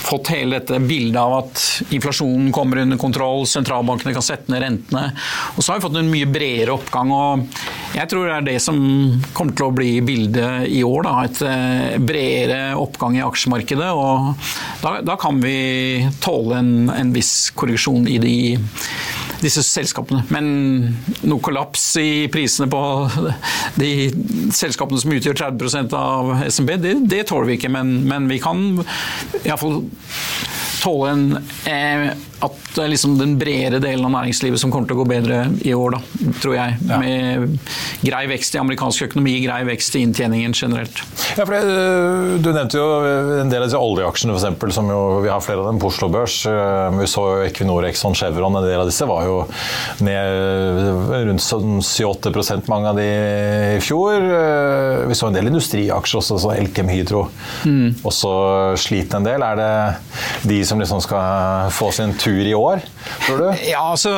fått 0.07 0.31
hele 0.31 0.61
dette 0.61 0.79
bildet 0.83 1.19
av 1.21 1.35
at 1.41 1.63
inflasjonen 1.95 2.53
kommer 2.55 2.83
under 2.85 2.99
kontroll, 3.01 3.47
sentralbankene 3.51 4.15
kan 4.15 4.25
sette 4.25 4.53
ned 4.53 4.63
rentene. 4.63 5.11
Og 5.57 5.65
så 5.65 5.73
har 5.73 5.81
vi 5.81 5.87
fått 5.87 5.99
en 6.01 6.13
mye 6.13 6.29
bredere 6.31 6.77
oppgang. 6.77 7.13
og 7.13 7.97
Jeg 7.97 8.11
tror 8.13 8.29
det 8.29 8.37
er 8.37 8.49
det 8.51 8.57
som 8.63 8.79
kommer 9.37 9.57
til 9.57 9.69
å 9.69 9.75
bli 9.75 9.91
bildet 10.07 10.69
i 10.71 10.83
år. 10.87 11.07
Da. 11.07 11.15
Et 11.27 11.43
eh, 11.51 11.99
bredere 11.99 12.63
oppgang 12.79 13.19
i 13.19 13.25
aksjemarkedet. 13.27 13.91
og 13.93 14.35
Da, 14.85 14.99
da 15.07 15.19
kan 15.21 15.43
vi 15.43 16.07
tåle 16.23 16.61
en, 16.63 16.75
en 16.95 17.15
viss 17.15 17.51
korreksjon 17.57 18.07
i 18.11 18.21
de 18.23 18.37
disse 19.43 19.63
selskapene. 19.67 20.23
Men 20.33 20.47
noe 21.27 21.43
kollaps 21.45 21.85
i 22.01 22.27
prisene 22.33 22.69
på 22.73 22.81
de 23.81 23.93
selskapene 24.55 25.01
som 25.03 25.15
utgjør 25.17 25.41
30 25.43 25.97
av 25.97 26.33
SMB, 26.49 26.77
det, 26.83 26.95
det 27.11 27.25
tåler 27.31 27.51
vi 27.51 27.59
ikke. 27.61 27.73
Men, 27.73 27.99
men 28.09 28.29
vi 28.31 28.41
kan 28.43 28.67
iallfall 29.43 29.83
tåle 30.83 31.13
en, 31.13 31.27
eh, 31.67 32.11
at 32.45 32.57
det 32.77 32.87
liksom 32.93 33.17
den 33.19 33.35
bredere 33.41 33.81
delen 33.83 34.05
av 34.07 34.13
næringslivet 34.13 34.61
som 34.61 34.71
kommer 34.73 34.89
til 34.89 34.99
å 34.99 35.03
gå 35.03 35.09
bedre 35.09 35.41
i 35.67 35.73
år, 35.75 35.97
da, 35.97 36.31
tror 36.43 36.55
jeg. 36.57 36.77
Ja. 36.87 37.01
Med 37.01 37.59
grei 38.05 38.23
vekst 38.31 38.55
i 38.57 38.61
amerikansk 38.61 39.09
økonomi, 39.09 39.35
grei 39.45 39.63
vekst 39.69 39.97
i 39.99 40.05
inntjeningen 40.05 40.55
generelt. 40.57 41.03
Ja, 41.37 41.45
for 41.45 41.57
det, 41.57 41.63
eh, 41.65 42.37
Du 42.47 42.53
nevnte 42.53 42.79
jo 42.79 42.87
en 43.41 43.51
del 43.51 43.63
av 43.63 43.69
disse 43.69 43.81
oljeaksjene, 43.81 44.37
eksempel, 44.37 44.73
som 44.73 44.89
jo, 44.91 45.21
vi 45.25 45.33
har 45.33 45.41
flere 45.41 45.65
av 45.65 45.71
dem 45.71 45.81
på 45.81 45.89
Oslo 45.91 46.09
Børs. 46.13 46.39
Eh, 46.47 46.99
vi 47.01 47.09
så 47.11 47.25
jo 47.27 47.47
Equinor, 47.47 47.89
Exxon, 47.89 48.15
Chevron, 48.15 48.57
en 48.57 48.67
del 48.69 48.81
av 48.81 48.87
disse 48.87 49.07
var 49.09 49.25
jo 49.25 49.39
ned 50.05 51.27
rundt 51.27 51.43
7-8% 51.43 52.47
sånn 52.47 52.69
mange 52.69 52.93
av 52.93 53.01
de 53.01 53.09
i 53.77 53.81
fjor. 53.83 54.21
Vi 55.09 55.15
så 55.15 55.29
en 55.29 55.37
del 55.37 55.51
industriaksjer 55.51 56.21
også, 56.21 56.39
så 56.39 56.55
Elkem 56.55 56.89
Hydro 56.89 57.27
mm. 57.65 58.05
også 58.07 58.77
sliter 58.79 59.19
en 59.19 59.27
del. 59.27 59.43
Er 59.43 59.57
det 59.59 59.73
de 60.47 60.63
som 60.65 60.77
som 60.77 60.81
liksom 60.81 61.01
skal 61.01 61.71
få 61.71 61.91
sin 61.93 62.15
tur 62.15 62.26
i 62.27 62.55
år, 62.59 62.85
tror 63.27 63.43
du? 63.43 63.49
Ja, 63.69 63.87
altså 63.93 64.13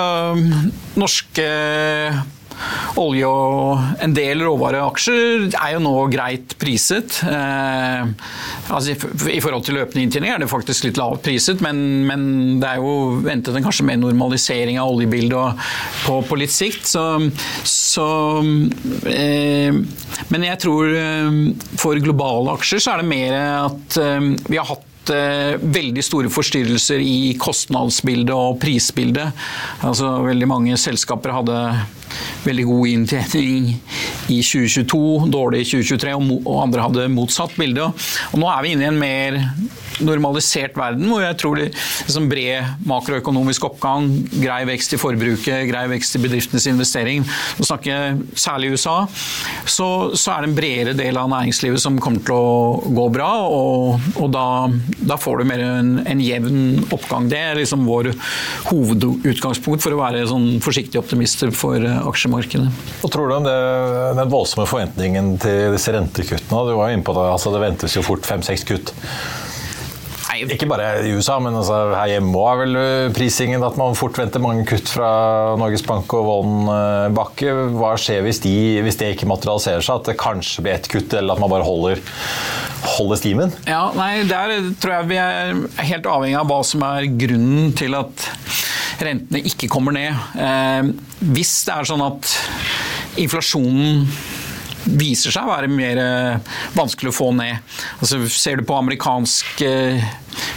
Norske 0.99 1.47
olje 2.99 3.29
og 3.29 4.03
en 4.03 4.15
del 4.17 4.43
råvareaksjer 4.43 5.49
er 5.53 5.75
jo 5.75 5.83
nå 5.83 5.93
greit 6.12 6.55
priset. 6.61 7.21
Eh, 7.29 8.09
altså 8.75 8.95
I 9.31 9.41
forhold 9.43 9.67
til 9.67 9.79
løpende 9.79 10.05
inntjening 10.05 10.33
er 10.33 10.43
det 10.43 10.50
faktisk 10.50 10.88
litt 10.88 10.99
lavt 11.00 11.23
priset, 11.27 11.62
men, 11.65 11.81
men 12.09 12.25
det 12.62 12.73
er 12.73 12.83
jo 12.83 13.21
ventet 13.25 13.57
en 13.57 13.67
kanskje 13.67 13.87
mer 13.88 14.00
normalisering 14.03 14.81
av 14.81 14.93
oljebildet 14.95 15.69
på, 16.07 16.19
på, 16.29 16.41
litt 16.41 16.55
sikt. 16.55 16.88
Så, 16.88 17.05
så 17.69 18.09
eh, 19.11 19.79
Men 20.33 20.49
jeg 20.49 20.62
tror 20.65 20.93
eh, 20.99 21.41
for 21.79 22.03
globale 22.03 22.59
aksjer 22.59 22.83
så 22.83 22.97
er 22.97 23.05
det 23.05 23.12
mer 23.12 23.38
at 23.38 24.03
eh, 24.03 24.33
vi 24.49 24.59
har 24.61 24.71
hatt 24.73 24.88
Eh, 25.11 25.57
veldig 25.62 26.05
store 26.05 26.31
forstyrrelser 26.33 27.03
i 27.05 27.35
kostnadsbildet 27.41 28.35
og 28.35 28.59
prisbildet. 28.62 29.33
Altså, 29.87 30.11
veldig 30.27 30.49
mange 30.50 30.79
selskaper 30.81 31.35
hadde 31.37 31.59
veldig 32.45 32.65
god 32.69 32.93
inntjening 32.93 33.69
i 34.33 34.41
2022, 34.45 35.29
dårlig 35.33 35.65
i 35.65 35.69
2023, 35.73 36.15
og 36.38 36.62
andre 36.62 36.87
hadde 36.87 37.11
motsatt 37.12 37.57
bilde. 37.59 37.91
Og 38.33 38.41
nå 38.41 38.49
er 38.53 38.65
vi 38.65 38.75
inne 38.75 38.88
i 38.88 38.93
en 38.93 39.00
mer 39.00 39.41
normalisert 40.05 40.76
verden, 40.78 41.09
hvor 41.11 41.23
jeg 41.25 41.38
tror 41.40 41.59
det 41.59 41.69
liksom 41.73 42.28
bred 42.31 42.87
makroøkonomisk 42.88 43.67
oppgang, 43.69 44.09
grei 44.38 44.62
vekst 44.69 44.95
i 44.95 45.00
forbruket, 45.00 45.67
grei 45.71 45.85
vekst 45.95 46.19
i 46.19 46.23
bedriftenes 46.23 46.69
investering, 46.71 47.26
nå 47.59 47.67
snakker 47.67 47.93
jeg 47.93 48.38
særlig 48.38 48.73
USA, 48.75 48.97
så, 49.69 49.88
så, 50.14 50.35
er 50.35 50.45
det 50.45 50.50
en 50.50 50.57
bredere 50.57 50.97
del 50.99 51.19
av 51.21 51.31
næringslivet 51.33 51.83
som 51.83 51.99
kommer 52.02 52.23
til 52.25 52.37
å 52.37 52.93
gå 52.99 53.09
bra, 53.14 53.31
og, 53.49 54.11
og 54.21 54.31
da, 54.35 54.47
da, 55.00 55.19
får 55.19 55.40
du 55.40 55.49
mer 55.50 55.64
en, 55.64 55.95
en, 56.05 56.23
jevn 56.23 56.85
oppgang. 56.95 57.28
Det 57.31 57.38
er 57.40 57.59
liksom 57.61 57.87
vår 57.88 58.11
hovedutgangspunkt 58.69 59.85
for 59.85 59.95
å 59.95 60.00
være 60.02 60.26
sånn 60.31 60.59
forsiktige 60.64 61.02
optimister 61.02 61.52
for 61.55 61.83
aksjemarkedet. 61.83 62.69
Hva 63.02 63.12
tror 63.12 63.31
du 63.31 63.37
om 63.38 63.47
det, 63.47 63.59
den 64.19 64.33
voldsomme 64.33 64.69
forventningen 64.69 65.37
til 65.43 65.75
disse 65.75 65.95
rentekuttene? 65.95 66.64
Du 66.69 66.76
var 66.78 66.90
jo 66.90 66.99
inne 66.99 67.07
på 67.07 67.17
det, 67.17 67.28
altså 67.33 67.55
det 67.55 67.64
ventes 67.64 67.97
jo 67.97 68.05
fort 68.07 68.26
fem-seks 68.28 68.67
kutt. 68.69 68.95
Nei, 70.38 70.54
ikke 70.54 70.68
bare 70.71 70.88
i 71.07 71.12
USA, 71.16 71.38
men 71.42 71.57
altså 71.59 71.78
her 71.97 72.12
hjemme 72.14 72.45
er 72.50 72.61
vel 72.62 72.78
prisingen 73.16 73.64
at 73.66 73.78
man 73.80 73.97
fort 73.99 74.18
venter 74.21 74.42
mange 74.42 74.64
kutt 74.68 74.90
fra 74.92 75.11
Norges 75.59 75.85
Bank 75.87 76.12
og 76.16 76.26
Vollen 76.28 76.71
eh, 76.73 77.09
Bakke. 77.16 77.54
Hva 77.75 77.95
skjer 78.00 78.23
hvis, 78.26 78.42
de, 78.45 78.54
hvis 78.85 78.99
det 79.00 79.12
ikke 79.14 79.30
materialiserer 79.30 79.85
seg? 79.85 80.00
At 80.00 80.12
det 80.12 80.18
kanskje 80.21 80.64
blir 80.64 80.76
ett 80.76 80.90
kutt, 80.90 81.12
eller 81.18 81.35
at 81.35 81.42
man 81.42 81.52
bare 81.52 81.66
holder, 81.66 82.02
holder 82.97 83.21
stimen? 83.21 83.54
Ja, 83.68 83.88
nei, 83.99 84.25
Der 84.28 84.57
tror 84.80 84.99
jeg 84.99 85.11
vi 85.12 85.21
er 85.23 85.62
helt 85.90 86.11
avhengig 86.11 86.40
av 86.40 86.50
hva 86.50 86.62
som 86.66 86.85
er 86.87 87.09
grunnen 87.18 87.73
til 87.78 87.99
at 87.99 88.28
rentene 89.04 89.42
ikke 89.47 89.71
kommer 89.71 89.95
ned. 89.95 90.14
Eh, 90.38 90.92
hvis 91.35 91.54
det 91.66 91.76
er 91.76 91.88
sånn 91.88 92.04
at 92.07 92.35
inflasjonen 93.18 94.07
viser 94.88 95.35
seg 95.35 95.45
å 95.45 95.52
være 95.52 95.71
mer 95.71 96.00
eh, 96.00 96.54
vanskelig 96.76 97.12
å 97.12 97.16
få 97.16 97.28
ned. 97.37 97.61
Altså, 97.99 98.23
ser 98.33 98.61
du 98.61 98.66
på 98.68 98.78
amerikansk 98.78 99.62
eh, 99.66 100.04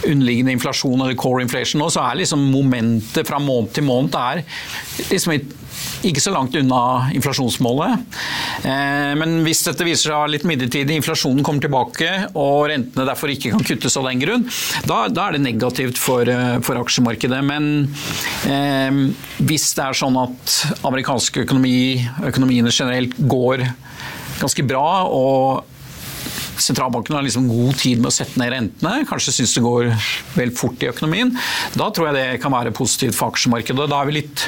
underliggende 0.08 0.56
inflasjon 0.56 1.00
eller 1.00 1.18
core 1.18 1.44
inflation 1.44 1.82
nå, 1.82 1.90
så 1.92 2.04
er 2.06 2.22
liksom 2.22 2.44
momentet 2.52 3.28
fra 3.28 3.40
måned 3.42 3.74
til 3.76 3.86
måned 3.86 4.14
er 4.18 4.42
liksom 5.10 5.36
ikke 6.06 6.22
så 6.22 6.32
langt 6.34 6.56
unna 6.58 7.10
inflasjonsmålet. 7.14 8.16
Eh, 8.66 9.12
men 9.18 9.38
hvis 9.46 9.62
dette 9.66 9.86
viser 9.86 10.12
seg 10.12 10.32
litt 10.32 10.46
midlertidig, 10.48 10.96
inflasjonen 10.98 11.44
kommer 11.46 11.64
tilbake 11.64 12.10
og 12.38 12.68
rentene 12.70 13.06
derfor 13.08 13.32
ikke 13.32 13.54
kan 13.54 13.66
kuttes 13.66 13.96
av 13.98 14.08
den 14.08 14.22
grunn, 14.22 14.46
da, 14.88 15.04
da 15.12 15.28
er 15.28 15.36
det 15.36 15.44
negativt 15.46 16.00
for, 16.00 16.28
eh, 16.28 16.58
for 16.66 16.80
aksjemarkedet. 16.82 17.42
Men 17.46 17.70
eh, 18.50 19.02
hvis 19.42 19.70
det 19.78 19.86
er 19.86 20.00
sånn 20.02 20.18
at 20.20 20.58
amerikansk 20.86 21.42
økonomi, 21.44 22.02
økonomiene 22.32 22.74
generelt, 22.74 23.16
går 23.18 23.66
ganske 24.42 24.66
bra, 24.66 24.86
og 25.06 25.71
sentralbanken 26.60 27.16
har 27.16 27.24
liksom 27.24 27.48
god 27.50 27.78
tid 27.80 28.02
med 28.02 28.10
å 28.10 28.14
sette 28.14 28.40
ned 28.40 28.52
rentene, 28.54 29.06
kanskje 29.08 29.36
syns 29.38 29.56
det 29.56 29.64
går 29.64 29.90
vel 30.36 30.52
fort 30.56 30.82
i 30.84 30.90
økonomien, 30.90 31.32
da 31.78 31.88
tror 31.90 32.10
jeg 32.10 32.18
det 32.18 32.42
kan 32.42 32.54
være 32.54 32.74
positivt 32.76 33.16
for 33.18 33.32
aksjemarkedet. 33.32 33.88
Da 33.90 34.02
er 34.02 34.10
vi 34.10 34.20
litt 34.20 34.46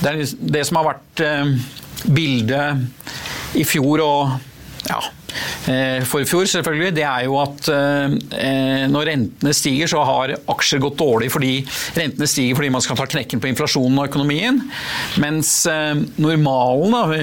det, 0.00 0.14
det 0.40 0.64
som 0.66 0.80
har 0.80 0.92
vært 0.94 1.24
eh, 1.24 1.56
bildet 2.10 3.58
i 3.60 3.66
fjor 3.68 4.02
og 4.04 4.38
ja, 4.88 4.98
eh, 5.68 6.00
for 6.08 6.24
i 6.24 6.28
fjor, 6.28 6.46
selvfølgelig, 6.48 6.94
det 6.96 7.04
er 7.04 7.26
jo 7.26 7.36
at 7.42 7.68
eh, 7.74 8.86
når 8.90 9.10
rentene 9.12 9.54
stiger, 9.54 9.90
så 9.92 10.02
har 10.08 10.34
aksjer 10.40 10.82
gått 10.82 10.98
dårlig 11.02 11.30
fordi 11.34 11.52
rentene 11.98 12.28
stiger 12.30 12.58
fordi 12.58 12.72
man 12.72 12.84
skal 12.84 12.98
ta 12.98 13.06
knekken 13.10 13.42
på 13.42 13.50
inflasjonen 13.52 14.00
og 14.00 14.08
økonomien. 14.08 14.62
Mens 15.22 15.52
normalen 16.16 16.96
da, 16.96 17.22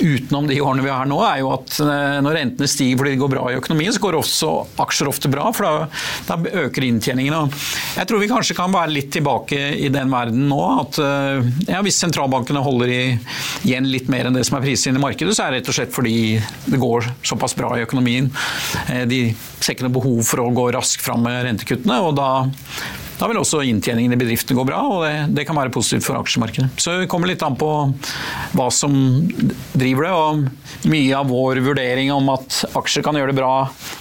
utenom 0.00 0.46
de 0.48 0.60
årene 0.60 0.84
vi 0.84 0.92
har 0.92 1.08
nå, 1.08 1.18
er 1.24 1.40
jo 1.42 1.52
at 1.54 1.78
eh, 1.82 2.18
når 2.24 2.38
rentene 2.40 2.68
stiger 2.70 3.00
fordi 3.00 3.14
det 3.14 3.20
går 3.22 3.32
bra 3.32 3.44
i 3.50 3.58
økonomien, 3.58 3.94
så 3.94 4.02
går 4.02 4.18
også 4.18 4.50
aksjer 4.84 5.10
ofte 5.10 5.30
bra, 5.32 5.48
for 5.56 5.66
da, 5.66 5.88
da 6.28 6.62
øker 6.66 6.86
inntjeningen. 6.86 7.56
Jeg 7.96 8.08
tror 8.08 8.22
vi 8.22 8.30
kanskje 8.30 8.56
kan 8.58 8.74
være 8.74 8.94
litt 8.94 9.10
tilbake 9.14 9.60
i 9.80 9.90
den 9.92 10.12
verden 10.12 10.46
nå. 10.50 10.60
at 10.82 11.00
eh, 11.02 11.50
ja, 11.70 11.82
Hvis 11.86 12.00
sentralbankene 12.02 12.62
holder 12.64 12.92
igjen 12.96 13.90
litt 13.90 14.10
mer 14.12 14.28
enn 14.28 14.36
det 14.36 14.46
som 14.48 14.58
er 14.58 14.66
priset 14.66 14.90
inn 14.90 15.00
i 15.00 15.04
markedet, 15.04 15.36
så 15.36 15.46
er 15.46 15.54
det 15.54 15.62
rett 15.62 15.72
og 15.72 15.78
slett 15.80 15.96
fordi 15.96 16.16
det 16.66 16.82
går 16.82 17.10
såpass 17.26 17.56
bra 17.58 17.74
i 17.76 17.84
økonomien. 17.86 18.30
Eh, 18.92 19.04
de 19.08 19.22
ser 19.60 19.74
ikke 19.74 19.88
noe 19.88 19.98
behov 19.98 20.22
for 20.28 20.44
å 20.44 20.52
gå 20.54 20.70
raskt 20.76 21.04
fram 21.04 21.24
med 21.26 21.44
rentekuttene. 21.48 22.00
og 22.04 22.16
da 22.18 22.30
da 23.16 23.28
vil 23.30 23.40
også 23.40 23.62
inntjeningen 23.64 24.12
i 24.12 24.18
bedriftene 24.20 24.58
gå 24.58 24.66
bra, 24.68 24.80
og 24.90 25.04
det, 25.06 25.14
det, 25.36 25.46
kan 25.48 25.56
være 25.56 25.72
positivt 25.74 26.06
for 26.06 26.18
aksjemarkedet. 26.20 26.68
Så 26.80 26.98
det 27.00 27.10
kommer 27.12 27.30
litt 27.30 27.44
an 27.46 27.56
på 27.58 27.70
hva 28.56 28.68
som 28.74 28.94
driver 29.76 30.06
det. 30.06 30.12
og 30.12 30.90
Mye 30.92 31.16
av 31.16 31.30
vår 31.32 31.62
vurdering 31.64 32.12
om 32.14 32.28
at 32.34 32.62
aksjer 32.76 33.04
kan 33.06 33.16
gjøre 33.18 33.32
det 33.32 33.38
bra 33.38 33.54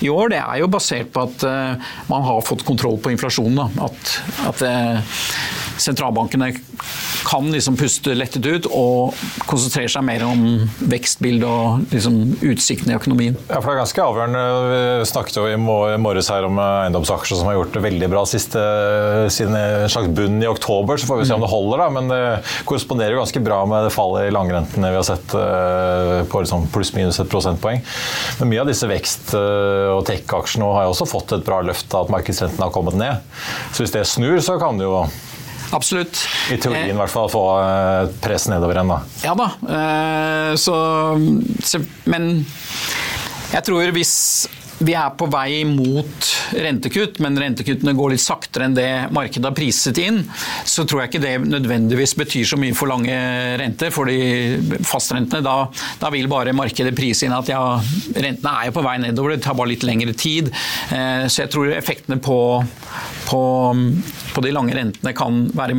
i 0.03 0.11
år, 0.11 0.33
det 0.33 0.41
er 0.41 0.61
jo 0.61 0.71
basert 0.71 1.13
på 1.15 1.23
at 1.29 1.45
uh, 1.47 1.93
man 2.11 2.25
har 2.27 2.43
fått 2.45 2.65
kontroll 2.67 2.99
på 3.01 3.13
inflasjonen. 3.15 3.61
Da. 3.61 3.87
At, 3.87 4.15
at 4.51 4.65
uh, 4.65 5.15
sentralbankene 5.81 6.51
kan 7.25 7.47
liksom 7.51 7.77
puste 7.79 8.13
lettet 8.15 8.45
ut 8.45 8.67
og 8.69 9.15
konsentrere 9.49 9.89
seg 9.91 10.05
mer 10.05 10.23
om 10.27 10.43
vekstbildet 10.91 11.47
og 11.49 11.93
liksom 11.93 12.19
utsiktene 12.45 12.93
i 12.93 12.97
økonomien. 12.99 13.37
Ja, 13.49 13.59
for 13.59 13.71
det 13.71 13.75
er 13.75 13.81
ganske 13.81 14.05
avgjørende. 14.05 14.43
Vi 14.69 15.09
snakket 15.09 15.39
jo 15.39 15.45
i 15.49 15.57
morges 15.59 16.29
her 16.31 16.47
om 16.47 16.59
eiendomsaksjer 16.61 17.39
som 17.39 17.49
har 17.49 17.57
gjort 17.59 17.73
det 17.75 17.83
veldig 17.85 18.09
bra 18.13 18.23
siste, 18.29 18.61
siden 19.33 19.57
en 19.59 19.89
slags 19.91 20.11
bunn 20.15 20.37
i 20.43 20.49
oktober. 20.49 21.01
Så 21.01 21.09
får 21.09 21.21
vi 21.21 21.27
se 21.29 21.37
om 21.37 21.43
det 21.43 21.51
holder, 21.51 21.83
da. 21.83 21.89
Men 21.97 22.11
det 22.11 22.21
korresponderer 22.69 23.17
jo 23.17 23.23
ganske 23.23 23.43
bra 23.45 23.61
med 23.69 23.87
det 23.87 23.93
fallet 23.95 24.29
i 24.29 24.33
langrentene 24.35 24.93
vi 24.93 24.99
har 25.01 25.07
sett 25.07 25.35
eh, 25.39 26.21
på 26.29 26.43
liksom 26.43 26.67
pluss-minus 26.73 27.19
et 27.23 27.31
prosentpoeng. 27.31 27.81
Men 28.39 28.51
mye 28.51 28.63
av 28.63 28.71
disse 28.71 28.89
vekst- 28.89 29.35
eh, 29.37 29.91
og 29.95 30.05
tech-aksjene 30.07 30.71
har 30.77 30.87
jo 30.87 30.95
også 30.95 31.09
fått 31.09 31.35
et 31.37 31.45
bra 31.47 31.61
løft 31.65 31.93
av 31.95 32.05
at 32.07 32.15
markedsrentene 32.17 32.67
har 32.67 32.75
kommet 32.75 32.97
ned. 32.99 33.23
Så 33.71 33.83
hvis 33.83 33.95
det 33.95 34.05
snur, 34.09 34.37
så 34.43 34.59
kan 34.61 34.79
det 34.79 34.87
jo 34.87 35.05
Absolutt. 35.73 36.19
I 36.51 36.57
teorien 36.61 36.93
i 36.93 36.99
hvert 36.99 37.11
fall 37.13 37.29
få 37.31 37.43
eh, 37.61 38.11
press 38.21 38.47
nedover 38.51 38.77
igjen, 38.77 38.91
da. 38.93 38.99
Ja 39.25 39.33
da. 39.39 39.47
Eh, 39.79 40.51
så, 40.61 40.75
Men 42.05 42.29
jeg 43.53 43.65
tror 43.65 43.95
hvis 43.95 44.13
vi 44.79 44.95
er 44.97 45.13
på 45.15 45.27
vei 45.31 45.63
mot 45.67 46.29
rentekutt, 46.55 47.19
men 47.23 47.37
rentekuttene 47.39 47.93
går 47.95 48.13
litt 48.13 48.23
saktere 48.23 48.67
enn 48.67 48.75
det 48.75 48.89
markedet 49.15 49.47
har 49.47 49.55
priset 49.55 49.99
inn, 50.03 50.21
så 50.67 50.83
tror 50.83 51.03
jeg 51.03 51.13
ikke 51.13 51.23
det 51.23 51.33
nødvendigvis 51.45 52.15
betyr 52.19 52.49
så 52.49 52.59
mye 52.59 52.75
for 52.77 52.91
lange 52.91 53.15
renter. 53.61 53.93
For 53.95 54.09
de 54.09 54.81
fastrentene, 54.85 55.43
da, 55.45 55.55
da, 56.01 56.11
vil 56.13 56.29
bare 56.31 56.55
markedet 56.55 56.95
prise 56.97 57.27
inn 57.27 57.35
at 57.35 57.49
ja, 57.51 57.61
rentene 58.15 58.55
er 58.59 58.69
jo 58.69 58.75
på 58.77 58.85
vei 58.85 58.97
nedover, 59.05 59.35
det 59.35 59.45
tar 59.45 59.57
bare 59.57 59.71
litt 59.73 59.87
lengre 59.87 60.15
tid. 60.17 60.51
Eh, 60.91 61.25
så 61.29 61.45
jeg 61.45 61.53
tror 61.55 61.71
effektene 61.75 62.19
på, 62.23 62.39
på 63.29 63.43
på 64.35 64.43
de 64.43 64.51
lange 64.53 64.75
rentene 64.75 65.13
kan 65.15 65.45
være 65.55 65.75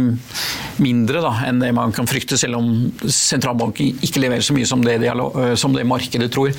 mindre 0.82 1.22
da, 1.24 1.32
enn 1.48 1.60
det 1.60 1.72
man 1.76 1.92
kan 1.96 2.08
frykte, 2.08 2.38
selv 2.40 2.58
om 2.58 2.70
sentralbanken 3.02 4.00
ikke 4.06 4.22
leverer 4.22 4.44
så 4.44 4.56
mye 4.56 4.68
som 4.68 4.84
det, 4.84 4.98
de 5.02 5.12
som 5.60 5.74
det 5.76 5.84
markedet 5.88 6.30
tror. 6.32 6.54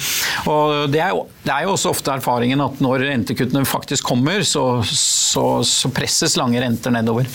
Og 0.51 0.91
det 0.93 1.01
er, 1.01 1.15
jo, 1.15 1.25
det, 1.43 1.53
er 1.53 1.65
jo, 1.65 1.73
også 1.73 1.93
ofte 1.95 2.13
erfaringen 2.27 2.61
at 2.63 2.81
når 2.83 3.05
rentekuttene 3.07 3.63
faktisk 3.67 4.07
kommer, 4.11 4.43
så, 4.43 4.83
så, 4.83 5.63
så 5.63 5.91
presses 5.95 6.35
lange 6.37 6.59
renter 6.61 6.91
nedover. 6.91 7.27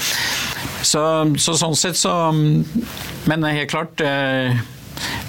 Så, 0.82 1.00
så, 1.40 1.56
sånn 1.56 1.76
sett 1.78 1.94
så 1.94 2.10
Men 2.34 3.44
helt 3.46 3.70
klart 3.70 4.02
eh, 4.02 4.58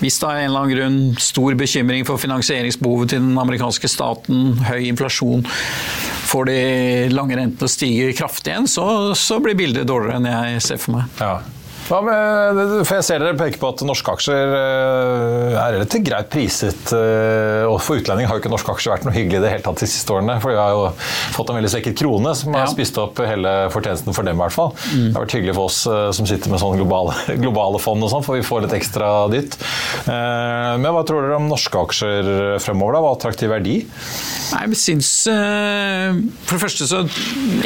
hvis 0.02 0.18
det 0.20 0.28
er 0.28 0.42
en 0.42 0.50
eller 0.50 0.64
annen 0.64 0.74
grunn 0.76 1.22
stor 1.22 1.56
bekymring 1.58 2.06
for 2.08 2.22
finansieringsbehovet 2.22 3.14
til 3.14 3.24
den 3.24 3.40
amerikanske 3.40 3.90
staten, 3.90 4.58
høy 4.68 4.90
inflasjon, 4.90 5.46
får 6.28 6.50
de 6.50 6.60
lange 7.14 7.38
rentene 7.40 7.72
stige 7.72 8.12
kraftig 8.18 8.52
igjen, 8.54 8.70
så, 8.70 8.86
så, 9.18 9.40
blir 9.44 9.58
bildet 9.58 9.88
dårligere 9.90 10.20
enn 10.20 10.30
jeg 10.30 10.64
ser 10.68 10.82
for 10.82 10.98
meg. 10.98 11.22
Ja. 11.22 11.38
Ja, 11.90 11.98
men, 12.00 12.86
for 12.88 12.96
jeg 12.96 13.04
ser 13.06 13.20
dere 13.20 13.36
peker 13.38 13.60
på 13.60 13.70
at 13.74 13.82
norske 13.86 14.14
aksjer 14.16 14.54
eh, 14.56 15.56
er 15.60 15.74
relativt 15.76 16.06
greit 16.08 16.30
priset. 16.32 16.94
eh, 16.96 17.66
Og 17.68 17.76
for 17.84 18.00
utlendinger 18.00 18.30
har 18.32 18.38
jo 18.40 18.42
ikke 18.44 18.52
norske 18.54 18.72
aksjer 18.72 18.94
vært 18.94 19.08
noe 19.08 19.14
hyggelig 19.16 19.42
i 19.42 19.44
det 19.44 19.52
hele 19.52 19.66
tatt 19.66 19.82
de 19.84 19.90
siste 19.92 20.16
årene. 20.16 20.38
For 20.42 20.54
vi 20.54 20.60
har 20.62 20.72
jo 20.72 20.86
fått 21.36 21.52
en 21.52 21.58
veldig 21.60 21.72
svekket 21.74 21.98
krone 22.00 22.32
som 22.40 22.56
har 22.56 22.64
Ja. 22.64 22.72
spist 22.72 22.98
opp 23.04 23.20
hele 23.28 23.52
fortjenesten 23.74 24.16
for 24.16 24.24
dem. 24.24 24.40
i 24.40 24.44
hvert 24.46 24.56
fall. 24.56 24.72
Det 24.80 25.12
har 25.14 25.26
vært 25.26 25.36
hyggelig 25.38 25.56
for 25.60 25.66
oss 25.68 25.82
eh, 25.92 26.12
som 26.16 26.26
sitter 26.30 26.50
med 26.54 26.64
sånne 26.64 26.80
globale, 26.80 27.14
globale 27.44 27.84
fond, 27.84 28.02
og 28.08 28.14
sånn, 28.16 28.24
for 28.24 28.40
vi 28.40 28.48
får 28.48 28.64
litt 28.68 28.78
ekstra 28.80 29.12
dytt. 29.34 29.60
Men 30.08 30.88
hva 30.88 31.04
tror 31.06 31.28
dere 31.28 31.36
om 31.38 31.50
norske 31.52 31.78
aksjer 31.84 32.32
fremover? 32.64 32.96
da? 32.98 33.04
Hva 33.04 33.12
attraktiv 33.18 33.52
verdi? 33.52 33.76
Nei, 34.54 34.64
jeg 34.72 34.80
syns 34.80 35.12
For 35.28 36.56
det 36.58 36.64
første 36.64 36.88
så 36.90 37.04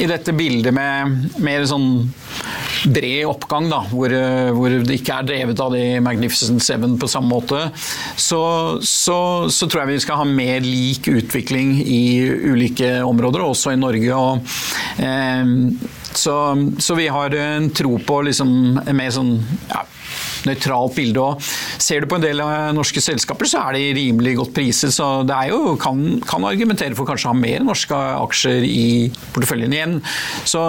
i 0.01 0.07
dette 0.09 0.33
bildet 0.37 0.73
med 0.75 1.37
mer 1.43 1.65
sånn 1.69 2.07
bred 2.85 3.25
oppgang, 3.27 3.69
da, 3.71 3.81
hvor, 3.91 4.13
eh, 4.13 4.51
hvor 4.55 4.73
det 4.87 4.99
ikke 4.99 5.19
er 5.19 5.27
drevet 5.27 5.61
av 5.63 5.73
de 5.75 5.83
Magnificent 6.03 6.63
Seven 6.63 6.97
på 6.99 7.09
samme 7.11 7.31
måte, 7.31 7.67
så, 8.15 8.41
så, 8.81 9.19
så 9.53 9.67
tror 9.67 9.83
jeg 9.83 9.95
vi 9.95 10.05
skal 10.05 10.21
ha 10.21 10.27
mer 10.29 10.63
lik 10.65 11.09
utvikling 11.11 11.77
i 11.81 12.01
ulike 12.51 12.97
områder, 13.07 13.45
også 13.45 13.73
i 13.73 13.81
Norge. 13.81 14.17
Og, 14.17 14.57
eh, 15.03 15.53
så, 16.17 16.37
så 16.79 16.97
vi 16.97 17.09
har 17.13 17.35
en 17.37 17.69
tro 17.75 17.97
på 18.01 18.21
liksom 18.29 18.51
mer 18.97 19.13
sånn 19.13 19.35
ja, 19.69 19.83
nøytralt 20.47 20.95
bilde. 20.97 21.23
Og 21.23 21.41
ser 21.81 22.03
du 22.03 22.09
på 22.09 22.19
en 22.19 22.25
del 22.25 22.41
av 22.43 22.75
norske 22.77 23.01
selskaper, 23.03 23.49
så 23.49 23.63
er 23.67 23.77
de 23.77 23.95
rimelig 23.97 24.37
godt 24.41 24.53
priset. 24.57 24.93
Så 24.95 25.07
det 25.27 25.35
er 25.37 25.53
jo, 25.53 25.75
kan, 25.81 26.21
kan 26.27 26.45
argumentere 26.47 26.97
for 26.97 27.09
kanskje 27.09 27.29
å 27.29 27.33
ha 27.33 27.39
mer 27.39 27.65
norske 27.65 27.97
aksjer 27.97 28.65
i 28.67 28.87
porteføljen 29.35 29.75
igjen. 29.75 29.99
Så, 30.47 30.61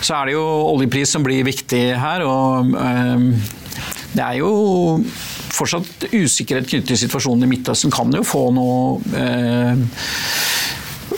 så 0.00 0.20
er 0.20 0.30
det 0.30 0.38
jo 0.38 0.46
oljepris 0.74 1.16
som 1.16 1.26
blir 1.26 1.46
viktig 1.46 1.84
her. 2.00 2.26
og 2.26 2.74
øhm, 2.76 3.32
det 4.10 4.24
er 4.24 4.40
jo 4.40 4.52
fortsatt 5.50 6.08
usikkerhet 6.10 6.68
knyttet 6.68 6.88
til 6.90 6.98
situasjonen 7.04 7.46
i 7.46 7.50
Midtøsten. 7.52 7.92
Kan 7.94 8.14
jo 8.14 8.24
få 8.26 8.48
noe 8.54 8.98
øh, 9.14 9.84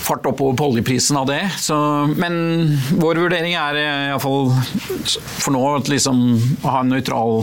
fart 0.01 0.27
oppover 0.27 0.57
på 0.57 0.69
oljeprisen 0.73 1.17
av 1.17 1.27
det. 1.29 1.41
Så, 1.61 1.77
men 2.17 2.79
vår 3.01 3.21
vurdering 3.25 3.57
er 3.59 3.81
iallfall 3.83 4.53
for 5.17 5.53
nå 5.55 5.63
at 5.77 5.91
liksom, 5.93 6.23
å 6.63 6.73
ha 6.73 6.83
en 6.83 6.93
nøytral 6.95 7.43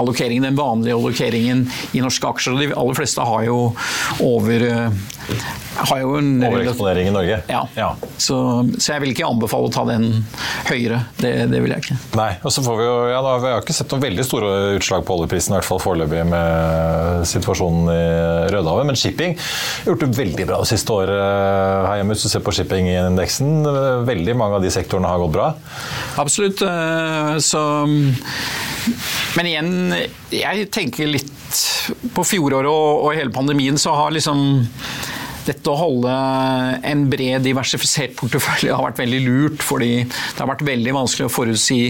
allokering, 0.00 0.42
den 0.44 0.58
vanlige 0.58 0.98
allokeringen 0.98 1.66
i 1.96 2.02
norske 2.04 2.28
aksjer. 2.28 2.58
De 2.60 2.74
aller 2.74 2.98
fleste 2.98 3.24
har 3.26 3.46
jo 3.48 3.58
over 4.24 4.66
har 5.80 6.00
jo 6.02 6.14
en 6.18 6.30
Overeksponering 6.44 7.08
i 7.08 7.14
Norge? 7.14 7.38
Ja. 7.48 7.62
ja. 7.76 7.88
Så, 8.20 8.36
så 8.78 8.92
jeg 8.94 9.04
vil 9.04 9.12
ikke 9.14 9.28
anbefale 9.28 9.70
å 9.70 9.72
ta 9.72 9.84
den 9.88 10.08
høyere. 10.68 11.02
Det, 11.20 11.30
det 11.52 11.60
vil 11.64 11.74
jeg 11.74 11.84
ikke. 11.84 11.96
Nei, 12.18 12.30
og 12.42 12.52
så 12.54 12.64
får 12.66 12.78
Vi 12.80 12.86
jo, 12.86 12.96
ja, 13.12 13.20
da, 13.24 13.34
vi 13.42 13.52
har 13.52 13.62
ikke 13.64 13.76
sett 13.76 13.92
noen 13.94 14.04
veldig 14.04 14.26
store 14.26 14.50
utslag 14.78 15.04
på 15.08 15.16
oljeprisen, 15.18 15.54
i 15.54 15.58
hvert 15.58 15.68
fall 15.68 15.82
foreløpig 15.82 16.24
med 16.30 17.26
situasjonen 17.30 17.90
i 17.94 18.00
Rødehavet. 18.54 18.88
Men 18.90 18.98
shipping 19.00 19.36
har 19.38 19.92
gjort 19.92 20.04
det 20.04 20.10
veldig 20.20 20.48
bra 20.50 20.60
det 20.64 20.70
siste 20.72 20.96
året 20.96 21.16
her 21.88 22.00
hjemme. 22.00 22.16
Hvis 22.16 22.26
du 22.26 22.32
ser 22.32 22.44
på 22.44 22.54
shippingindeksen, 22.56 23.52
veldig 24.08 24.36
mange 24.40 24.60
av 24.60 24.64
de 24.64 24.72
sektorene 24.74 25.10
har 25.10 25.22
gått 25.22 25.36
bra. 25.36 25.50
Absolutt. 26.20 26.62
eh, 26.66 27.36
Så 27.40 27.62
Men 29.36 29.46
igjen, 29.46 29.72
jeg 30.34 30.68
tenker 30.74 31.10
litt 31.10 31.30
på 32.14 32.24
fjoråret 32.26 32.70
og, 32.70 33.04
og 33.06 33.14
hele 33.16 33.32
pandemien, 33.34 33.78
så 33.80 33.94
har 33.98 34.12
liksom 34.14 34.40
dette 35.46 35.72
å 35.72 35.78
holde 35.78 36.14
en 36.90 37.04
bred, 37.10 37.42
diversifisert 37.44 38.16
portefølje 38.18 38.74
har 38.74 38.84
vært 38.84 39.00
veldig 39.02 39.20
lurt, 39.24 39.64
fordi 39.64 39.92
det 40.04 40.38
har 40.38 40.50
vært 40.50 40.66
veldig 40.66 40.96
vanskelig 40.96 41.28
å 41.28 41.32
forutsi 41.32 41.80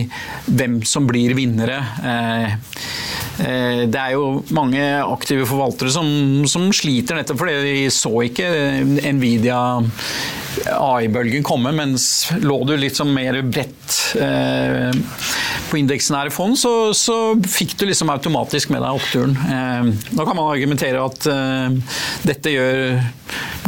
hvem 0.46 0.80
som 0.86 1.08
blir 1.08 1.34
vinnere. 1.38 1.80
Eh, 2.04 2.54
eh, 3.46 3.82
Det 3.90 4.00
er 4.00 4.14
jo 4.14 4.44
mange 4.56 4.84
aktive 5.02 5.48
forvaltere 5.48 5.92
som, 5.94 6.08
som 6.50 6.70
sliter 6.74 7.18
nettopp 7.18 7.40
fordi 7.40 7.58
de 7.64 7.90
så 7.94 8.12
ikke 8.26 8.48
Nvidia 9.14 9.60
AI-bølgen 10.74 11.44
komme, 11.46 11.72
mens 11.72 12.30
lå 12.42 12.58
du 12.68 12.74
litt 12.76 12.98
sånn 12.98 13.12
mer 13.14 13.38
bredt 13.46 13.98
eh, 14.20 14.90
på 15.70 15.78
indeksnære 15.80 16.32
fond, 16.34 16.56
så, 16.58 16.92
så, 16.96 17.16
fikk 17.48 17.76
du 17.78 17.86
liksom 17.88 18.10
automatisk 18.12 18.72
med 18.72 18.82
deg 18.84 18.98
oppturen. 18.98 19.36
Eh, 19.36 19.90
nå 20.16 20.26
kan 20.26 20.38
man 20.38 20.50
argumentere 20.50 21.02
at 21.02 21.26
eh, 21.30 21.96
dette 22.26 22.54
gjør 22.54 23.00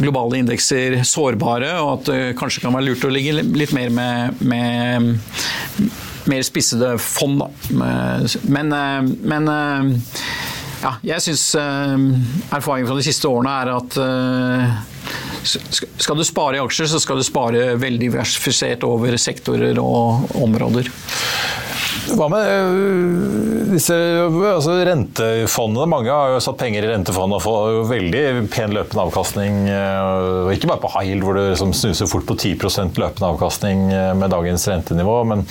globale 0.01 0.41
indekser 0.41 0.99
sårbare, 1.07 1.75
og 1.81 1.91
at 1.97 2.09
det 2.09 2.21
kanskje 2.39 2.63
kan 2.65 2.75
være 2.75 2.89
lurt 2.89 3.05
å 3.07 3.13
ligge 3.13 3.37
litt 3.43 3.75
mer 3.75 3.93
med, 3.93 4.41
med 4.43 5.13
mer 6.31 6.43
spissede 6.47 6.95
fond. 7.03 7.43
Da. 7.43 7.49
Men, 8.47 8.73
men 9.23 9.51
ja, 10.83 10.95
jeg 11.03 11.23
syns 11.23 11.45
erfaringen 11.55 12.89
fra 12.89 12.97
de 12.99 13.05
siste 13.05 13.29
årene 13.29 13.53
er 13.63 13.71
at 13.75 13.99
skal 15.43 16.17
du 16.17 16.23
spare 16.25 16.57
i 16.57 16.63
aksjer, 16.63 16.87
så 16.87 17.01
skal 17.03 17.19
du 17.19 17.25
spare 17.27 17.73
veldig 17.79 18.07
diversifisert 18.07 18.85
over 18.87 19.17
sektorer 19.19 19.79
og 19.81 20.31
områder. 20.39 20.89
Hva 22.03 22.25
med 22.27 22.43
øh, 22.43 23.69
disse 23.71 23.95
altså 23.95 24.75
rentefondene? 24.83 25.85
Mange 25.87 26.11
har 26.11 26.33
jo 26.33 26.41
satt 26.43 26.59
penger 26.59 26.83
i 26.83 26.89
rentefond 26.91 27.35
og 27.37 27.43
får 27.45 27.77
veldig 27.89 28.23
pen 28.51 28.75
løpende 28.75 29.05
avkastning. 29.05 29.61
øh, 29.71 30.51
Ikke 30.51 30.67
bare 30.67 30.83
på 30.83 30.91
high 30.97 31.23
hvor 31.23 31.37
det 31.37 31.45
liksom 31.53 31.71
snuser 31.77 32.09
fort 32.11 32.27
på 32.27 32.35
10% 32.35 32.99
løpende 32.99 33.29
avkastning 33.31 33.85
øh, 33.93 34.11
med 34.19 34.33
dagens 34.35 34.67
rentenivå, 34.67 35.15
men 35.31 35.45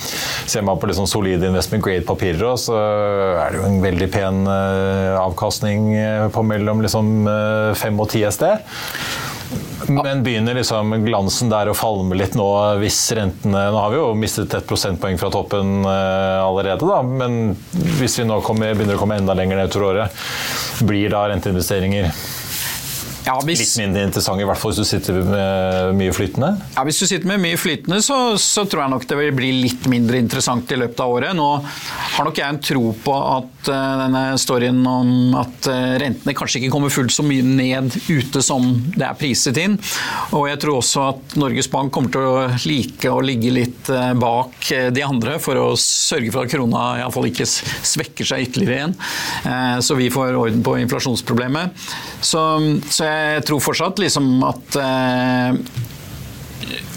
ser 0.45 0.65
man 0.65 0.77
på 0.77 0.91
liksom 0.91 1.09
solide 1.09 1.49
investment 1.49 1.83
grade-papirer, 1.83 2.55
så 2.59 2.77
er 2.77 3.53
det 3.53 3.61
jo 3.61 3.67
en 3.71 3.81
veldig 3.83 4.09
pen 4.13 4.43
avkastning 4.47 5.89
på 6.33 6.43
mellom 6.45 6.83
liksom 6.83 7.13
5 7.79 8.03
og 8.03 8.09
10 8.13 8.25
SD. 8.35 8.45
Men 9.87 10.23
begynner 10.23 10.55
liksom 10.57 10.93
glansen 11.05 11.51
der 11.51 11.69
å 11.69 11.75
falme 11.77 12.15
litt 12.17 12.37
nå 12.39 12.47
hvis 12.79 12.99
rentene 13.17 13.65
Nå 13.73 13.81
har 13.81 13.91
vi 13.91 13.99
jo 13.99 14.13
mistet 14.17 14.53
et 14.55 14.67
prosentpoeng 14.67 15.19
fra 15.19 15.31
toppen 15.33 15.83
uh, 15.85 16.43
allerede, 16.45 16.87
da. 16.87 17.01
Men 17.03 17.57
hvis 17.99 18.19
vi 18.21 18.27
nå 18.29 18.39
kommer, 18.45 18.75
begynner 18.77 18.99
å 18.99 19.01
komme 19.01 19.19
enda 19.19 19.35
lenger 19.37 19.59
ned 19.59 19.73
utover 19.73 19.89
året, 19.91 20.23
blir 20.87 21.11
da 21.13 21.25
renteinvesteringer 21.31 22.11
ja, 23.23 23.35
hvis, 23.47 23.61
litt 23.61 23.77
mindre 23.79 24.03
interessant, 24.03 24.41
i 24.41 24.45
hvert 24.47 24.59
fall 24.59 24.73
hvis 24.73 24.81
du 24.83 24.87
sitter 24.87 25.19
med 25.23 25.95
mye 25.95 26.13
flytende? 26.15 26.49
Ja, 26.75 26.83
Hvis 26.83 26.99
du 26.99 27.05
sitter 27.07 27.29
med 27.29 27.39
mye 27.43 27.59
flytende, 27.59 28.01
så, 28.03 28.17
så, 28.41 28.65
tror 28.67 28.83
jeg 28.83 28.93
nok 28.93 29.05
det 29.07 29.19
vil 29.19 29.35
bli 29.37 29.51
litt 29.63 29.87
mindre 29.91 30.19
interessant 30.19 30.71
i 30.73 30.79
løpet 30.81 30.99
av 31.03 31.13
året. 31.13 31.31
Nå 31.37 31.47
har 31.63 32.27
nok 32.27 32.41
jeg 32.41 32.47
en 32.47 32.59
tro 32.63 32.91
på 33.05 33.15
at 33.15 33.69
uh, 33.71 33.93
denne 34.03 34.23
storyen 34.41 34.81
om 34.89 35.37
at 35.39 35.69
uh, 35.71 35.95
rentene 36.03 36.35
kanskje 36.35 36.59
ikke 36.59 36.73
kommer 36.73 36.91
fullt 36.93 37.15
så 37.15 37.23
mye 37.25 37.45
ned 37.47 37.95
ute 38.09 38.43
som 38.43 38.67
det 38.97 39.07
er 39.07 39.19
priset 39.19 39.59
inn. 39.61 39.77
Og 40.35 40.49
jeg 40.49 40.59
tror 40.63 40.81
også 40.81 41.07
at 41.13 41.37
Norges 41.39 41.71
Bank 41.71 41.93
kommer 41.95 42.11
til 42.11 42.27
å 42.27 42.45
like 42.67 43.13
å 43.13 43.23
ligge 43.23 43.53
litt 43.55 43.91
uh, 43.93 44.11
bak 44.19 44.67
de 44.93 45.05
andre 45.05 45.37
for 45.43 45.59
å 45.59 45.69
sørge 45.79 46.31
for 46.33 46.43
at 46.43 46.51
krona 46.51 46.83
iallfall 46.99 47.29
ikke 47.29 47.47
svekker 47.47 48.27
seg 48.27 48.47
ytterligere 48.47 48.79
igjen. 48.79 48.95
Så 49.83 49.95
vi 49.97 50.07
får 50.13 50.35
orden 50.37 50.63
på 50.65 50.75
inflasjonsproblemet. 50.81 51.83
Så, 52.23 52.41
så 52.87 53.05
jeg 53.05 53.12
tror 53.47 53.63
fortsatt 53.63 54.01
liksom 54.01 54.29
at 54.47 54.77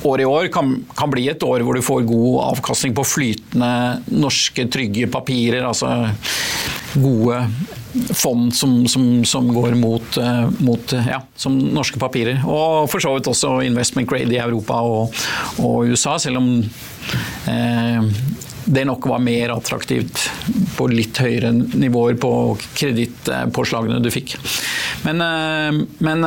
året 0.06 0.22
i 0.22 0.28
år 0.28 0.48
kan, 0.54 0.72
kan, 0.96 1.10
bli 1.10 1.26
et 1.30 1.42
år 1.42 1.64
hvor 1.66 1.76
du 1.76 1.84
får 1.84 2.06
god 2.06 2.36
avkastning 2.52 2.94
på 2.96 3.04
flytende 3.06 3.70
norske, 4.12 4.68
trygge 4.72 5.08
papirer. 5.10 5.66
Altså 5.66 5.90
gode 6.96 7.40
fond 8.14 8.54
som, 8.54 8.86
som, 8.88 9.24
som 9.24 9.48
går 9.54 9.74
mot, 9.78 10.18
mot 10.58 10.94
ja, 11.08 11.20
som 11.36 11.56
norske 11.58 12.00
papirer. 12.00 12.42
Og 12.44 12.88
for 12.92 13.02
så 13.02 13.14
vidt 13.16 13.30
også 13.30 13.58
investment 13.66 14.08
grade 14.10 14.34
i 14.34 14.40
Europa 14.42 14.80
og, 14.84 15.16
og 15.62 15.92
USA, 15.92 16.16
selv 16.22 16.42
om 16.42 16.50
eh, 17.50 18.10
det 18.66 18.84
nok 18.88 19.06
var 19.06 19.22
mer 19.22 19.54
attraktivt 19.54 20.26
på 20.76 20.88
litt 20.90 21.18
høyere 21.22 21.52
nivåer 21.54 22.18
på 22.20 22.30
kredittpåslagene 22.76 24.00
du 24.02 24.10
fikk. 24.12 24.36
Men, 25.06 25.22
men 26.02 26.26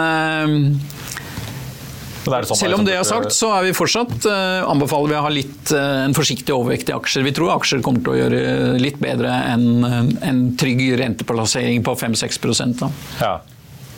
selv 2.56 2.80
om 2.80 2.86
det 2.88 2.96
er 2.96 3.06
sagt, 3.08 3.34
så 3.36 3.52
er 3.58 3.68
vi 3.68 3.76
fortsatt 3.76 4.28
anbefaler 4.30 5.12
vi 5.12 5.20
å 5.20 5.24
ha 5.26 5.32
litt 5.34 5.74
en 5.76 6.16
forsiktig 6.18 6.56
overvekt 6.56 6.92
i 6.92 6.96
aksjer. 6.96 7.26
Vi 7.28 7.36
tror 7.36 7.54
aksjer 7.58 7.84
kommer 7.86 8.04
til 8.06 8.16
å 8.16 8.20
gjøre 8.22 8.42
litt 8.82 9.00
bedre 9.04 9.36
enn 9.52 9.86
en 9.86 10.44
trygg 10.60 10.84
renteplassering 11.00 11.84
på 11.86 11.96
5-6 12.08 12.44
da. 12.80 12.92
Ja. 13.22 13.38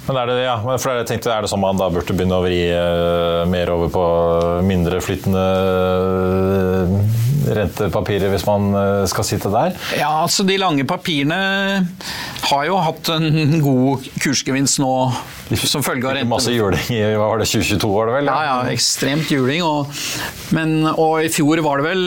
Men 0.08 0.17
er 0.17 0.32
det, 0.32 0.38
ja, 0.43 0.56
for 0.82 0.97
jeg 0.97 1.06
tenkte, 1.08 1.30
er 1.30 1.45
det 1.45 1.51
sånn 1.51 1.62
man 1.62 1.77
da 1.77 1.88
burde 1.93 2.15
begynne 2.15 2.39
å 2.39 2.43
vri 2.43 2.63
uh, 2.73 3.43
mer 3.49 3.69
over 3.73 3.91
på 3.93 4.06
mindre 4.65 4.97
flyttende 5.04 5.43
uh, 6.82 7.30
rentepapirer 7.47 8.32
hvis 8.34 8.45
man 8.47 8.71
eh, 8.77 9.04
skal 9.12 9.27
sitte 9.27 9.51
der? 9.54 9.75
Ja, 9.99 10.12
altså 10.23 10.45
De 10.47 10.58
lange 10.62 10.86
papirene 10.88 11.41
har 12.51 12.65
jo 12.67 12.80
hatt 12.82 13.12
en 13.15 13.60
god 13.63 14.10
kursgevinst 14.21 14.82
nå 14.84 14.93
som 15.60 15.84
følge 15.84 16.08
av 16.08 16.15
rente. 16.15 16.30
Masse 16.32 16.54
juling 16.54 16.91
i 16.93 17.01
hva 17.17 17.27
var 17.34 17.41
det, 17.41 17.49
2022 17.51 17.91
var 17.91 18.10
det 18.10 18.17
vel? 18.19 18.30
Ja, 18.32 18.39
ja, 18.47 18.58
ekstremt 18.71 19.32
juling. 19.32 19.63
Og, 19.65 19.91
men, 20.56 20.77
og 20.91 21.25
i 21.25 21.32
fjor 21.32 21.62
var 21.65 21.82
det 21.82 21.89
vel 21.89 22.04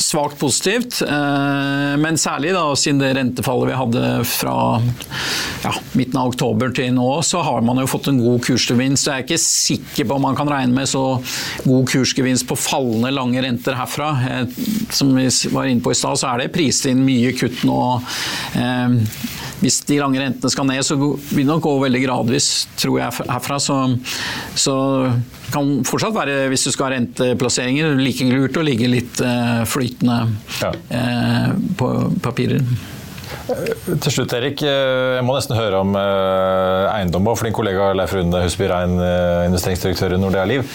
svakt 0.00 0.38
positivt. 0.40 1.00
Eh, 1.02 1.96
men 2.00 2.18
særlig 2.20 2.54
da, 2.56 2.64
siden 2.78 3.02
det 3.02 3.12
rentefallet 3.18 3.70
vi 3.70 3.78
hadde 3.78 4.04
fra 4.28 4.54
ja, 5.64 5.74
midten 5.98 6.20
av 6.20 6.32
oktober 6.32 6.72
til 6.76 6.92
nå, 6.96 7.08
så 7.26 7.42
har 7.46 7.64
man 7.66 7.82
jo 7.82 7.88
fått 7.90 8.10
en 8.12 8.20
god 8.22 8.42
kursgevinst. 8.46 9.08
Jeg 9.08 9.16
er 9.16 9.26
ikke 9.26 9.42
sikker 9.42 10.08
på 10.08 10.18
om 10.18 10.26
man 10.28 10.38
kan 10.38 10.50
regne 10.50 10.76
med 10.76 10.90
så 10.90 11.04
god 11.66 11.90
kursgevinst 11.90 12.48
på 12.48 12.58
fallende 12.58 13.12
lange 13.14 13.42
renter 13.44 13.78
herfra. 13.78 14.12
Eh, 14.30 14.44
som 14.90 15.12
vi 15.16 15.28
var 15.54 15.68
inne 15.70 15.84
på 15.84 15.92
i 15.92 15.98
stad, 15.98 16.18
så 16.20 16.30
er 16.32 16.44
det 16.44 16.52
prist 16.54 16.88
inn 16.90 17.04
mye 17.06 17.32
kutt 17.38 17.64
nå. 17.68 17.80
Eh, 18.58 18.98
hvis 19.60 19.82
de 19.88 19.98
lange 20.00 20.20
rentene 20.20 20.52
skal 20.52 20.68
ned, 20.68 20.82
så 20.86 20.96
vil 20.96 21.42
det 21.42 21.48
nok 21.50 21.64
gå 21.66 21.74
veldig 21.82 22.04
gradvis, 22.06 22.48
tror 22.80 23.00
jeg, 23.02 23.26
herfra. 23.28 23.58
Så, 23.60 23.76
så 24.56 24.76
kan 25.52 25.74
fortsatt 25.88 26.16
være, 26.16 26.46
hvis 26.52 26.64
du 26.64 26.70
skal 26.72 26.88
ha 26.88 26.94
renteplasseringer, 26.94 27.98
like 28.00 28.28
lurt 28.30 28.56
å 28.56 28.64
ligge 28.64 28.88
litt 28.88 29.20
uh, 29.20 29.60
flytende 29.68 30.22
ja. 30.62 30.72
uh, 30.72 31.52
på 31.76 31.90
papirer. 32.24 32.64
Til 33.50 34.12
slutt, 34.12 34.32
Erik. 34.36 34.62
Eh, 34.62 35.16
jeg 35.16 35.24
må 35.26 35.34
nesten 35.36 35.56
høre 35.58 35.80
om 35.82 35.96
eiendom. 35.96 37.28
For 37.34 37.46
din 37.46 37.56
kollega 37.56 37.90
Leif 37.96 38.14
Rune 38.16 38.42
Husby 38.44 38.68
Rein, 38.70 38.96
investeringsdirektør 39.48 40.14
i 40.16 40.20
Nordea 40.20 40.46
Liv, 40.48 40.66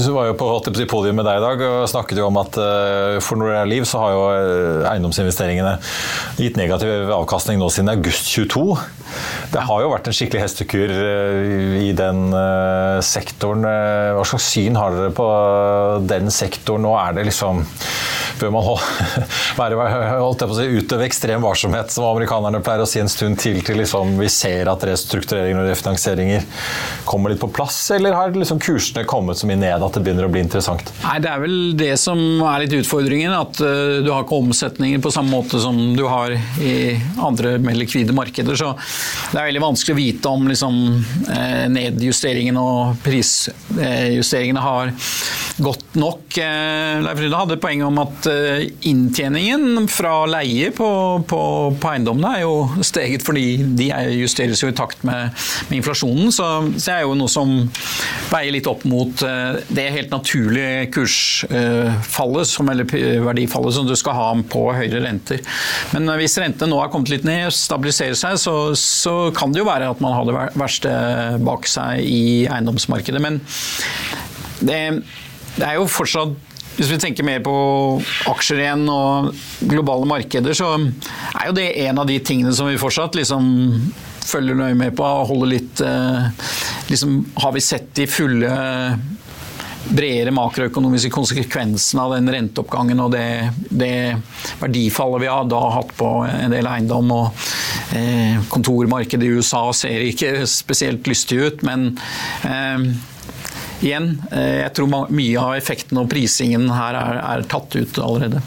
så 0.00 0.14
var 0.14 0.28
jo 0.30 0.36
på 0.38 0.50
podium 0.90 1.18
med 1.20 1.26
deg 1.28 1.38
i 1.40 1.44
dag 1.44 1.62
og 1.66 1.88
snakket 1.90 2.20
jo 2.20 2.28
om 2.28 2.38
at 2.40 2.58
for 3.24 3.40
Nordea 3.40 3.64
Liv 3.68 3.86
så 3.88 4.02
har 4.02 4.14
jo 4.14 4.24
eiendomsinvesteringene 4.90 5.76
gitt 6.40 6.58
negativ 6.60 7.12
avkastning 7.14 7.60
nå 7.60 7.70
siden 7.72 7.92
august 7.94 8.28
22. 8.32 8.64
Det 9.54 9.64
har 9.68 9.84
jo 9.84 9.92
vært 9.92 10.10
en 10.10 10.16
skikkelig 10.16 10.44
hestekur 10.44 10.94
i 11.80 11.92
den 11.96 12.24
sektoren. 13.04 13.64
Hva 13.64 14.26
slags 14.28 14.50
syn 14.54 14.78
har 14.80 14.94
dere 14.94 15.14
på 15.14 15.28
den 16.10 16.30
sektoren? 16.34 16.84
Nå 16.84 16.94
er 17.00 17.16
det 17.16 17.28
liksom 17.30 17.64
Bør 18.40 18.54
man 18.54 18.66
være, 19.60 19.78
holdt 20.18 20.44
jeg 20.44 20.50
på 20.50 20.56
å 20.56 20.58
si, 20.58 20.68
utøve 20.80 21.06
ekstrem 21.08 21.44
varsomhet, 21.44 21.92
som 21.94 22.08
amerikanerne 22.08 22.62
pleier 22.64 22.84
å 22.84 22.88
si 22.88 23.02
en 23.02 23.10
stund 23.10 23.38
til, 23.42 23.60
til 23.64 23.78
liksom 23.80 24.16
vi 24.18 24.30
ser 24.32 24.70
at 24.70 24.84
restruktureringer 24.88 25.62
og 25.62 25.70
refinansieringer 25.70 26.46
kommer 27.08 27.32
litt 27.32 27.42
på 27.42 27.50
plass? 27.54 27.78
Eller 27.94 28.16
har 28.16 28.34
liksom 28.34 28.60
kursene 28.62 29.04
kommet 29.08 29.38
så 29.38 29.48
mye 29.48 29.60
ned 29.60 29.84
at 29.84 29.96
det 29.96 30.02
begynner 30.04 30.28
å 30.28 30.32
bli 30.32 30.42
interessant? 30.44 30.90
Nei, 31.04 31.18
Det 31.24 31.30
er 31.30 31.42
vel 31.42 31.56
det 31.78 31.92
som 32.00 32.20
er 32.42 32.64
litt 32.64 32.76
utfordringen. 32.78 33.34
At 33.34 33.60
uh, 33.62 34.00
du 34.04 34.10
har 34.12 34.24
ikke 34.24 34.40
omsetninger 34.40 35.02
på 35.04 35.12
samme 35.14 35.32
måte 35.34 35.60
som 35.62 35.78
du 35.96 36.04
har 36.08 36.34
i 36.34 36.74
andre 37.22 37.56
mer 37.62 37.78
likvide 37.78 38.16
markeder. 38.16 38.58
Så 38.58 38.72
det 39.32 39.40
er 39.40 39.50
veldig 39.50 39.64
vanskelig 39.64 39.94
å 39.94 40.00
vite 40.00 40.34
om 40.34 40.48
liksom, 40.50 40.80
uh, 41.28 41.64
nedjusteringen 41.72 42.58
og 42.60 42.98
prisjusteringene 43.04 44.64
har 44.64 44.94
gått 45.64 45.98
nok. 46.00 46.24
Uh, 46.38 47.04
Leif 47.04 47.22
Rydde 47.22 47.42
hadde 47.44 47.60
poeng 47.62 47.84
om 47.86 48.02
at 48.04 48.23
Eh, 48.26 48.66
inntjeningen 48.88 49.88
fra 49.88 50.24
leie 50.28 50.70
på, 50.74 50.88
på, 51.28 51.40
på, 51.80 51.90
eiendommene 51.90 52.30
er 52.38 52.44
jo 52.44 52.84
steget 52.84 53.24
fordi 53.24 53.46
de 53.76 53.88
justeres 54.16 54.62
jo 54.62 54.70
i 54.70 54.76
takt 54.76 55.04
med, 55.06 55.34
med 55.68 55.78
inflasjonen. 55.80 56.32
Så, 56.34 56.46
det 56.74 56.92
er 56.92 57.04
jo 57.04 57.16
noe 57.18 57.30
som 57.32 57.52
veier 58.30 58.54
litt 58.54 58.68
opp 58.70 58.86
mot 58.88 59.24
eh, 59.26 59.60
det 59.68 59.88
helt 59.94 60.14
naturlige 60.14 60.88
kursfallet, 60.94 62.50
som, 62.50 62.70
eller 62.72 62.88
verdifallet 63.24 63.76
som 63.76 63.88
du 63.88 63.94
skal 63.98 64.18
ha 64.18 64.30
på 64.54 64.64
høyere 64.72 65.04
renter. 65.04 65.44
Men 65.92 66.08
eh, 66.08 66.20
hvis 66.22 66.38
rentene 66.40 66.72
nå 66.72 66.80
har 66.80 66.92
kommet 66.94 67.12
litt 67.12 67.28
ned, 67.28 67.50
stabiliserer 67.54 68.18
seg, 68.18 68.38
så, 68.40 68.56
så 68.78 69.16
kan 69.36 69.52
det 69.54 69.62
jo 69.62 69.68
være 69.68 69.92
at 69.92 70.02
man 70.04 70.16
har 70.16 70.28
det 70.28 70.38
verste 70.60 70.94
bak 71.44 71.68
seg 71.70 72.00
i 72.04 72.24
eiendomsmarkedet. 72.48 73.22
Men 73.22 73.42
det, 74.64 74.80
det 75.58 75.68
er 75.68 75.78
jo 75.78 75.90
fortsatt 75.90 76.53
hvis 76.74 76.90
vi 76.90 76.98
tenker 76.98 77.26
mer 77.26 77.42
på 77.44 77.54
aksjer 78.30 78.64
igjen 78.64 78.86
og 78.90 79.30
globale 79.70 80.08
markeder, 80.10 80.56
så 80.56 80.74
er 80.74 81.48
jo 81.48 81.56
det 81.56 81.68
en 81.86 82.02
av 82.02 82.08
de 82.10 82.18
tingene 82.18 82.54
som 82.56 82.70
vi 82.70 82.80
fortsatt 82.80 83.18
liksom 83.18 83.44
følger 84.24 84.58
nøye 84.58 84.78
med 84.78 84.96
på. 84.96 85.06
Holder 85.28 85.52
litt 85.52 85.82
eh, 85.84 86.48
liksom, 86.90 87.20
Har 87.44 87.52
vi 87.54 87.62
sett 87.62 87.92
de 87.94 88.08
fulle 88.10 88.54
bredere 89.84 90.32
makroøkonomiske 90.32 91.10
konsekvensene 91.12 92.04
av 92.06 92.14
den 92.16 92.30
renteoppgangen 92.32 93.02
og 93.04 93.10
det, 93.12 93.50
det 93.68 94.16
verdifallet 94.62 95.24
vi 95.26 95.28
har 95.28 95.48
da 95.50 95.60
hatt 95.76 95.92
på 95.98 96.10
en 96.24 96.54
del 96.54 96.68
eiendom. 96.70 97.12
og 97.12 97.96
eh, 97.96 98.38
Kontormarkedet 98.52 99.28
i 99.28 99.34
USA 99.36 99.66
ser 99.76 100.06
ikke 100.08 100.46
spesielt 100.50 101.10
lystig 101.10 101.42
ut, 101.44 101.66
men 101.68 101.90
eh, 102.48 102.88
igjen, 103.82 104.10
eh, 104.30 104.60
jeg 104.62 104.74
tror 104.76 105.08
mye 105.10 105.40
av 105.40 105.56
effekten 105.58 106.00
og 106.00 106.10
prisingen 106.10 106.68
her 106.72 106.98
er, 106.98 107.22
er 107.34 107.48
tatt 107.50 107.74
ut 107.76 108.02
allerede. 108.02 108.42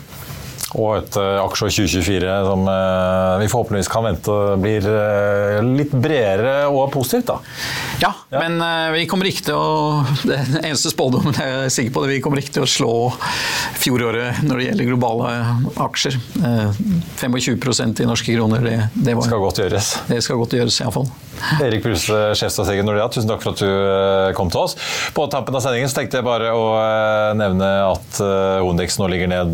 Og 0.76 0.98
et 0.98 1.16
uh, 1.16 1.40
aksje 1.46 1.70
2024 1.72 2.32
som 2.44 2.66
uh, 2.68 3.38
vi 3.40 3.48
forhåpentligvis 3.48 3.90
kan 3.92 4.04
vente 4.04 4.34
blir 4.60 4.84
uh, 4.84 5.62
litt 5.64 5.94
bredere 5.96 6.68
og 6.68 6.90
positivt, 6.92 7.30
da. 7.30 7.38
Ja, 8.02 8.12
ja. 8.34 8.42
men 8.44 8.60
vi 8.94 9.06
kommer 9.10 9.30
ikke 9.30 9.48
til 9.48 9.58
å 9.58 10.04
Den 10.28 10.60
eneste 10.60 10.92
spådommen 10.92 11.38
jeg 11.40 11.54
er 11.64 11.72
sikker 11.74 11.96
på, 11.96 12.04
det 12.04 12.18
vi 12.18 12.24
kommer 12.26 12.42
ikke 12.42 12.58
til 12.60 12.68
å 12.68 12.70
slå 12.70 12.92
fjoråret 13.80 14.44
når 14.44 14.60
det 14.60 14.68
gjelder 14.68 14.92
globale 14.92 15.32
aksjer. 15.88 16.20
25% 17.22 18.04
i 18.04 18.10
norske 18.10 18.36
kroner, 18.36 18.68
det, 18.68 18.76
det 18.94 19.16
var, 19.18 19.30
skal 19.30 19.44
godt 19.46 19.64
gjøres. 19.64 19.94
Det 20.12 20.20
skal 20.26 20.42
godt 20.42 20.58
gjøres, 20.60 20.82
iallfall. 20.84 21.08
Erik 21.62 21.84
Bruse, 21.84 22.36
sjefstrateg 22.38 22.80
i 22.82 22.84
Nordea, 22.86 23.08
tusen 23.12 23.30
takk 23.30 23.42
for 23.44 23.52
at 23.54 23.60
du 23.62 23.68
eh, 23.68 24.34
kom 24.38 24.50
til 24.54 24.62
oss. 24.64 24.74
På 25.16 25.22
tampen 25.32 25.56
av 25.58 25.62
sendingen 25.64 25.90
så 25.92 25.96
tenkte 26.00 26.18
jeg 26.20 26.28
bare 26.28 26.48
å 26.56 26.66
eh, 26.80 27.32
nevne 27.38 27.68
at 27.88 28.12
eh, 28.24 28.96
nå 28.98 29.06
ligger 29.12 29.28
ned 29.30 29.52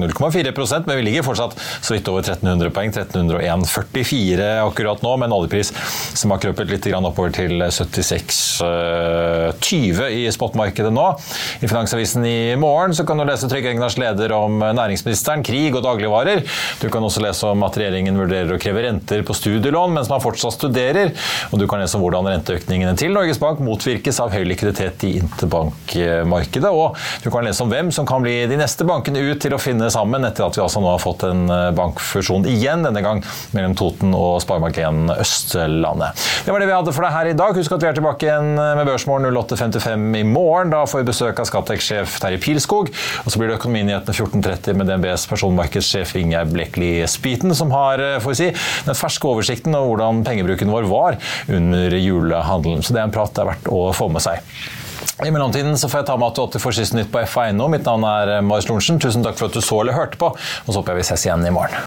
0,4% 0.00 0.86
men 0.88 0.96
vi 0.98 1.04
ligger 1.06 1.22
fortsatt 1.26 1.52
så 1.84 1.90
vidt 1.94 2.08
over 2.10 2.22
1300 2.24 2.70
poeng. 2.74 2.90
1301,44 2.94 4.46
akkurat 4.64 5.02
nå, 5.04 5.12
med 5.20 5.26
en 5.28 5.36
oljepris 5.36 5.68
som 6.16 6.30
har 6.34 6.40
krøpet 6.42 6.68
litt 6.70 6.86
oppover 6.94 7.30
til 7.34 7.52
76,20 7.62 10.10
i 10.14 10.32
spotmarkedet 10.34 10.92
nå. 10.94 11.06
I 11.60 11.68
Finansavisen 11.68 12.22
i 12.28 12.56
morgen 12.60 12.94
så 12.96 13.02
kan 13.06 13.18
du 13.18 13.24
lese 13.28 13.48
Trygve 13.50 13.70
Egnars 13.74 13.96
leder 14.00 14.28
om 14.36 14.52
næringsministeren, 14.62 15.44
krig 15.46 15.72
og 15.74 15.82
dagligvarer. 15.86 16.38
Du 16.82 16.88
kan 16.92 17.02
også 17.04 17.20
lese 17.24 17.42
om 17.50 17.60
at 17.66 17.76
regjeringen 17.80 18.20
vurderer 18.20 18.52
å 18.54 18.62
kreve 18.62 18.80
renter 18.86 19.20
på 19.26 19.32
studielån 19.36 19.94
mens 19.96 20.10
man 20.12 20.24
fortsatt 20.24 20.54
studerer 20.58 21.03
rentepapirer. 21.04 21.52
Og 21.52 21.60
du 21.60 21.66
kan 21.68 21.80
lese 21.82 21.96
om 21.98 22.04
hvordan 22.04 22.28
renteøkningene 22.28 22.94
til 22.98 23.14
Norges 23.14 23.40
Bank 23.42 23.60
motvirkes 23.64 24.20
av 24.22 24.32
høy 24.34 24.44
likviditet 24.48 25.04
i 25.06 25.14
interbankmarkedet. 25.20 26.70
Og 26.70 26.96
du 27.24 27.30
kan 27.32 27.46
lese 27.46 27.62
om 27.64 27.72
hvem 27.72 27.90
som 27.94 28.06
kan 28.08 28.24
bli 28.24 28.44
de 28.50 28.58
neste 28.58 28.86
bankene 28.88 29.22
ut 29.22 29.40
til 29.42 29.54
å 29.54 29.60
finne 29.60 29.90
sammen, 29.92 30.24
etter 30.26 30.46
at 30.46 30.56
vi 30.58 30.64
altså 30.64 30.82
nå 30.82 30.90
har 30.92 31.02
fått 31.02 31.26
en 31.28 31.46
eh, 31.50 31.70
bankfusjon 31.76 32.46
igjen, 32.50 32.84
denne 32.86 33.02
gang 33.04 33.22
mellom 33.54 33.76
Toten 33.78 34.14
og 34.16 34.40
Sparebank1 34.44 35.14
Østlandet. 35.18 36.24
Det 36.44 36.52
var 36.52 36.62
det 36.62 36.68
vi 36.70 36.76
hadde 36.76 36.94
for 36.94 37.06
deg 37.06 37.14
her 37.14 37.30
i 37.30 37.36
dag. 37.38 37.58
Husk 37.58 37.76
at 37.76 37.84
vi 37.84 37.90
er 37.90 37.98
tilbake 37.98 38.28
igjen 38.28 38.54
med 38.56 38.84
Børsmorgen 38.88 39.28
08.55 39.34 40.18
i 40.20 40.24
morgen. 40.28 40.72
Da 40.74 40.84
får 40.88 41.02
vi 41.02 41.10
besøk 41.10 41.40
av 41.42 41.48
Skattex-sjef 41.48 42.18
Terje 42.22 42.40
Pilskog. 42.42 42.90
Og 43.24 43.32
så 43.32 43.40
blir 43.40 43.50
det 43.50 43.58
Økonominyhetene 43.58 44.16
14.30 44.16 44.78
med 44.78 44.90
DNBs 44.90 45.26
personmarkedssjef 45.30 46.14
Ingjerd 46.20 46.52
Blekli 46.54 46.92
Spiten, 47.10 47.54
som 47.56 47.72
har 47.74 48.02
eh, 48.02 48.18
får 48.22 48.34
vi 48.34 48.38
si, 48.40 48.50
den 48.88 48.98
ferske 48.98 49.28
oversikten 49.28 49.74
over 49.76 49.94
hvordan 49.94 50.24
pengebruken 50.26 50.72
vår 50.72 50.88
var 50.88 50.93
under 51.48 51.98
julehandelen. 51.98 52.82
Så 52.84 52.94
det 52.96 53.02
er 53.02 53.08
en 53.08 53.14
prat 53.14 53.34
det 53.34 53.44
er 53.44 53.52
verdt 53.52 53.70
å 53.72 53.84
få 53.96 54.10
med 54.12 54.24
seg. 54.24 54.42
I 55.24 55.30
mellomtiden 55.30 55.76
så 55.78 55.88
får 55.90 56.02
jeg 56.02 56.08
ta 56.08 56.16
med 56.18 56.32
at 56.32 56.38
du 56.38 56.42
alltid 56.42 56.62
får 56.64 56.76
siste 56.80 56.98
nytt 56.98 57.12
på 57.12 57.22
FA.no. 57.30 57.68
Mitt 57.70 57.86
navn 57.86 58.06
er 58.08 58.40
Marius 58.42 58.70
Lorentzen. 58.70 58.98
Tusen 59.02 59.26
takk 59.26 59.38
for 59.38 59.50
at 59.50 59.56
du 59.56 59.62
så 59.62 59.82
eller 59.82 59.96
hørte 59.96 60.18
på, 60.20 60.32
og 60.34 60.70
så 60.70 60.80
håper 60.80 60.94
jeg 60.94 61.04
vi 61.04 61.10
ses 61.12 61.28
igjen 61.28 61.46
i 61.46 61.54
morgen. 61.54 61.86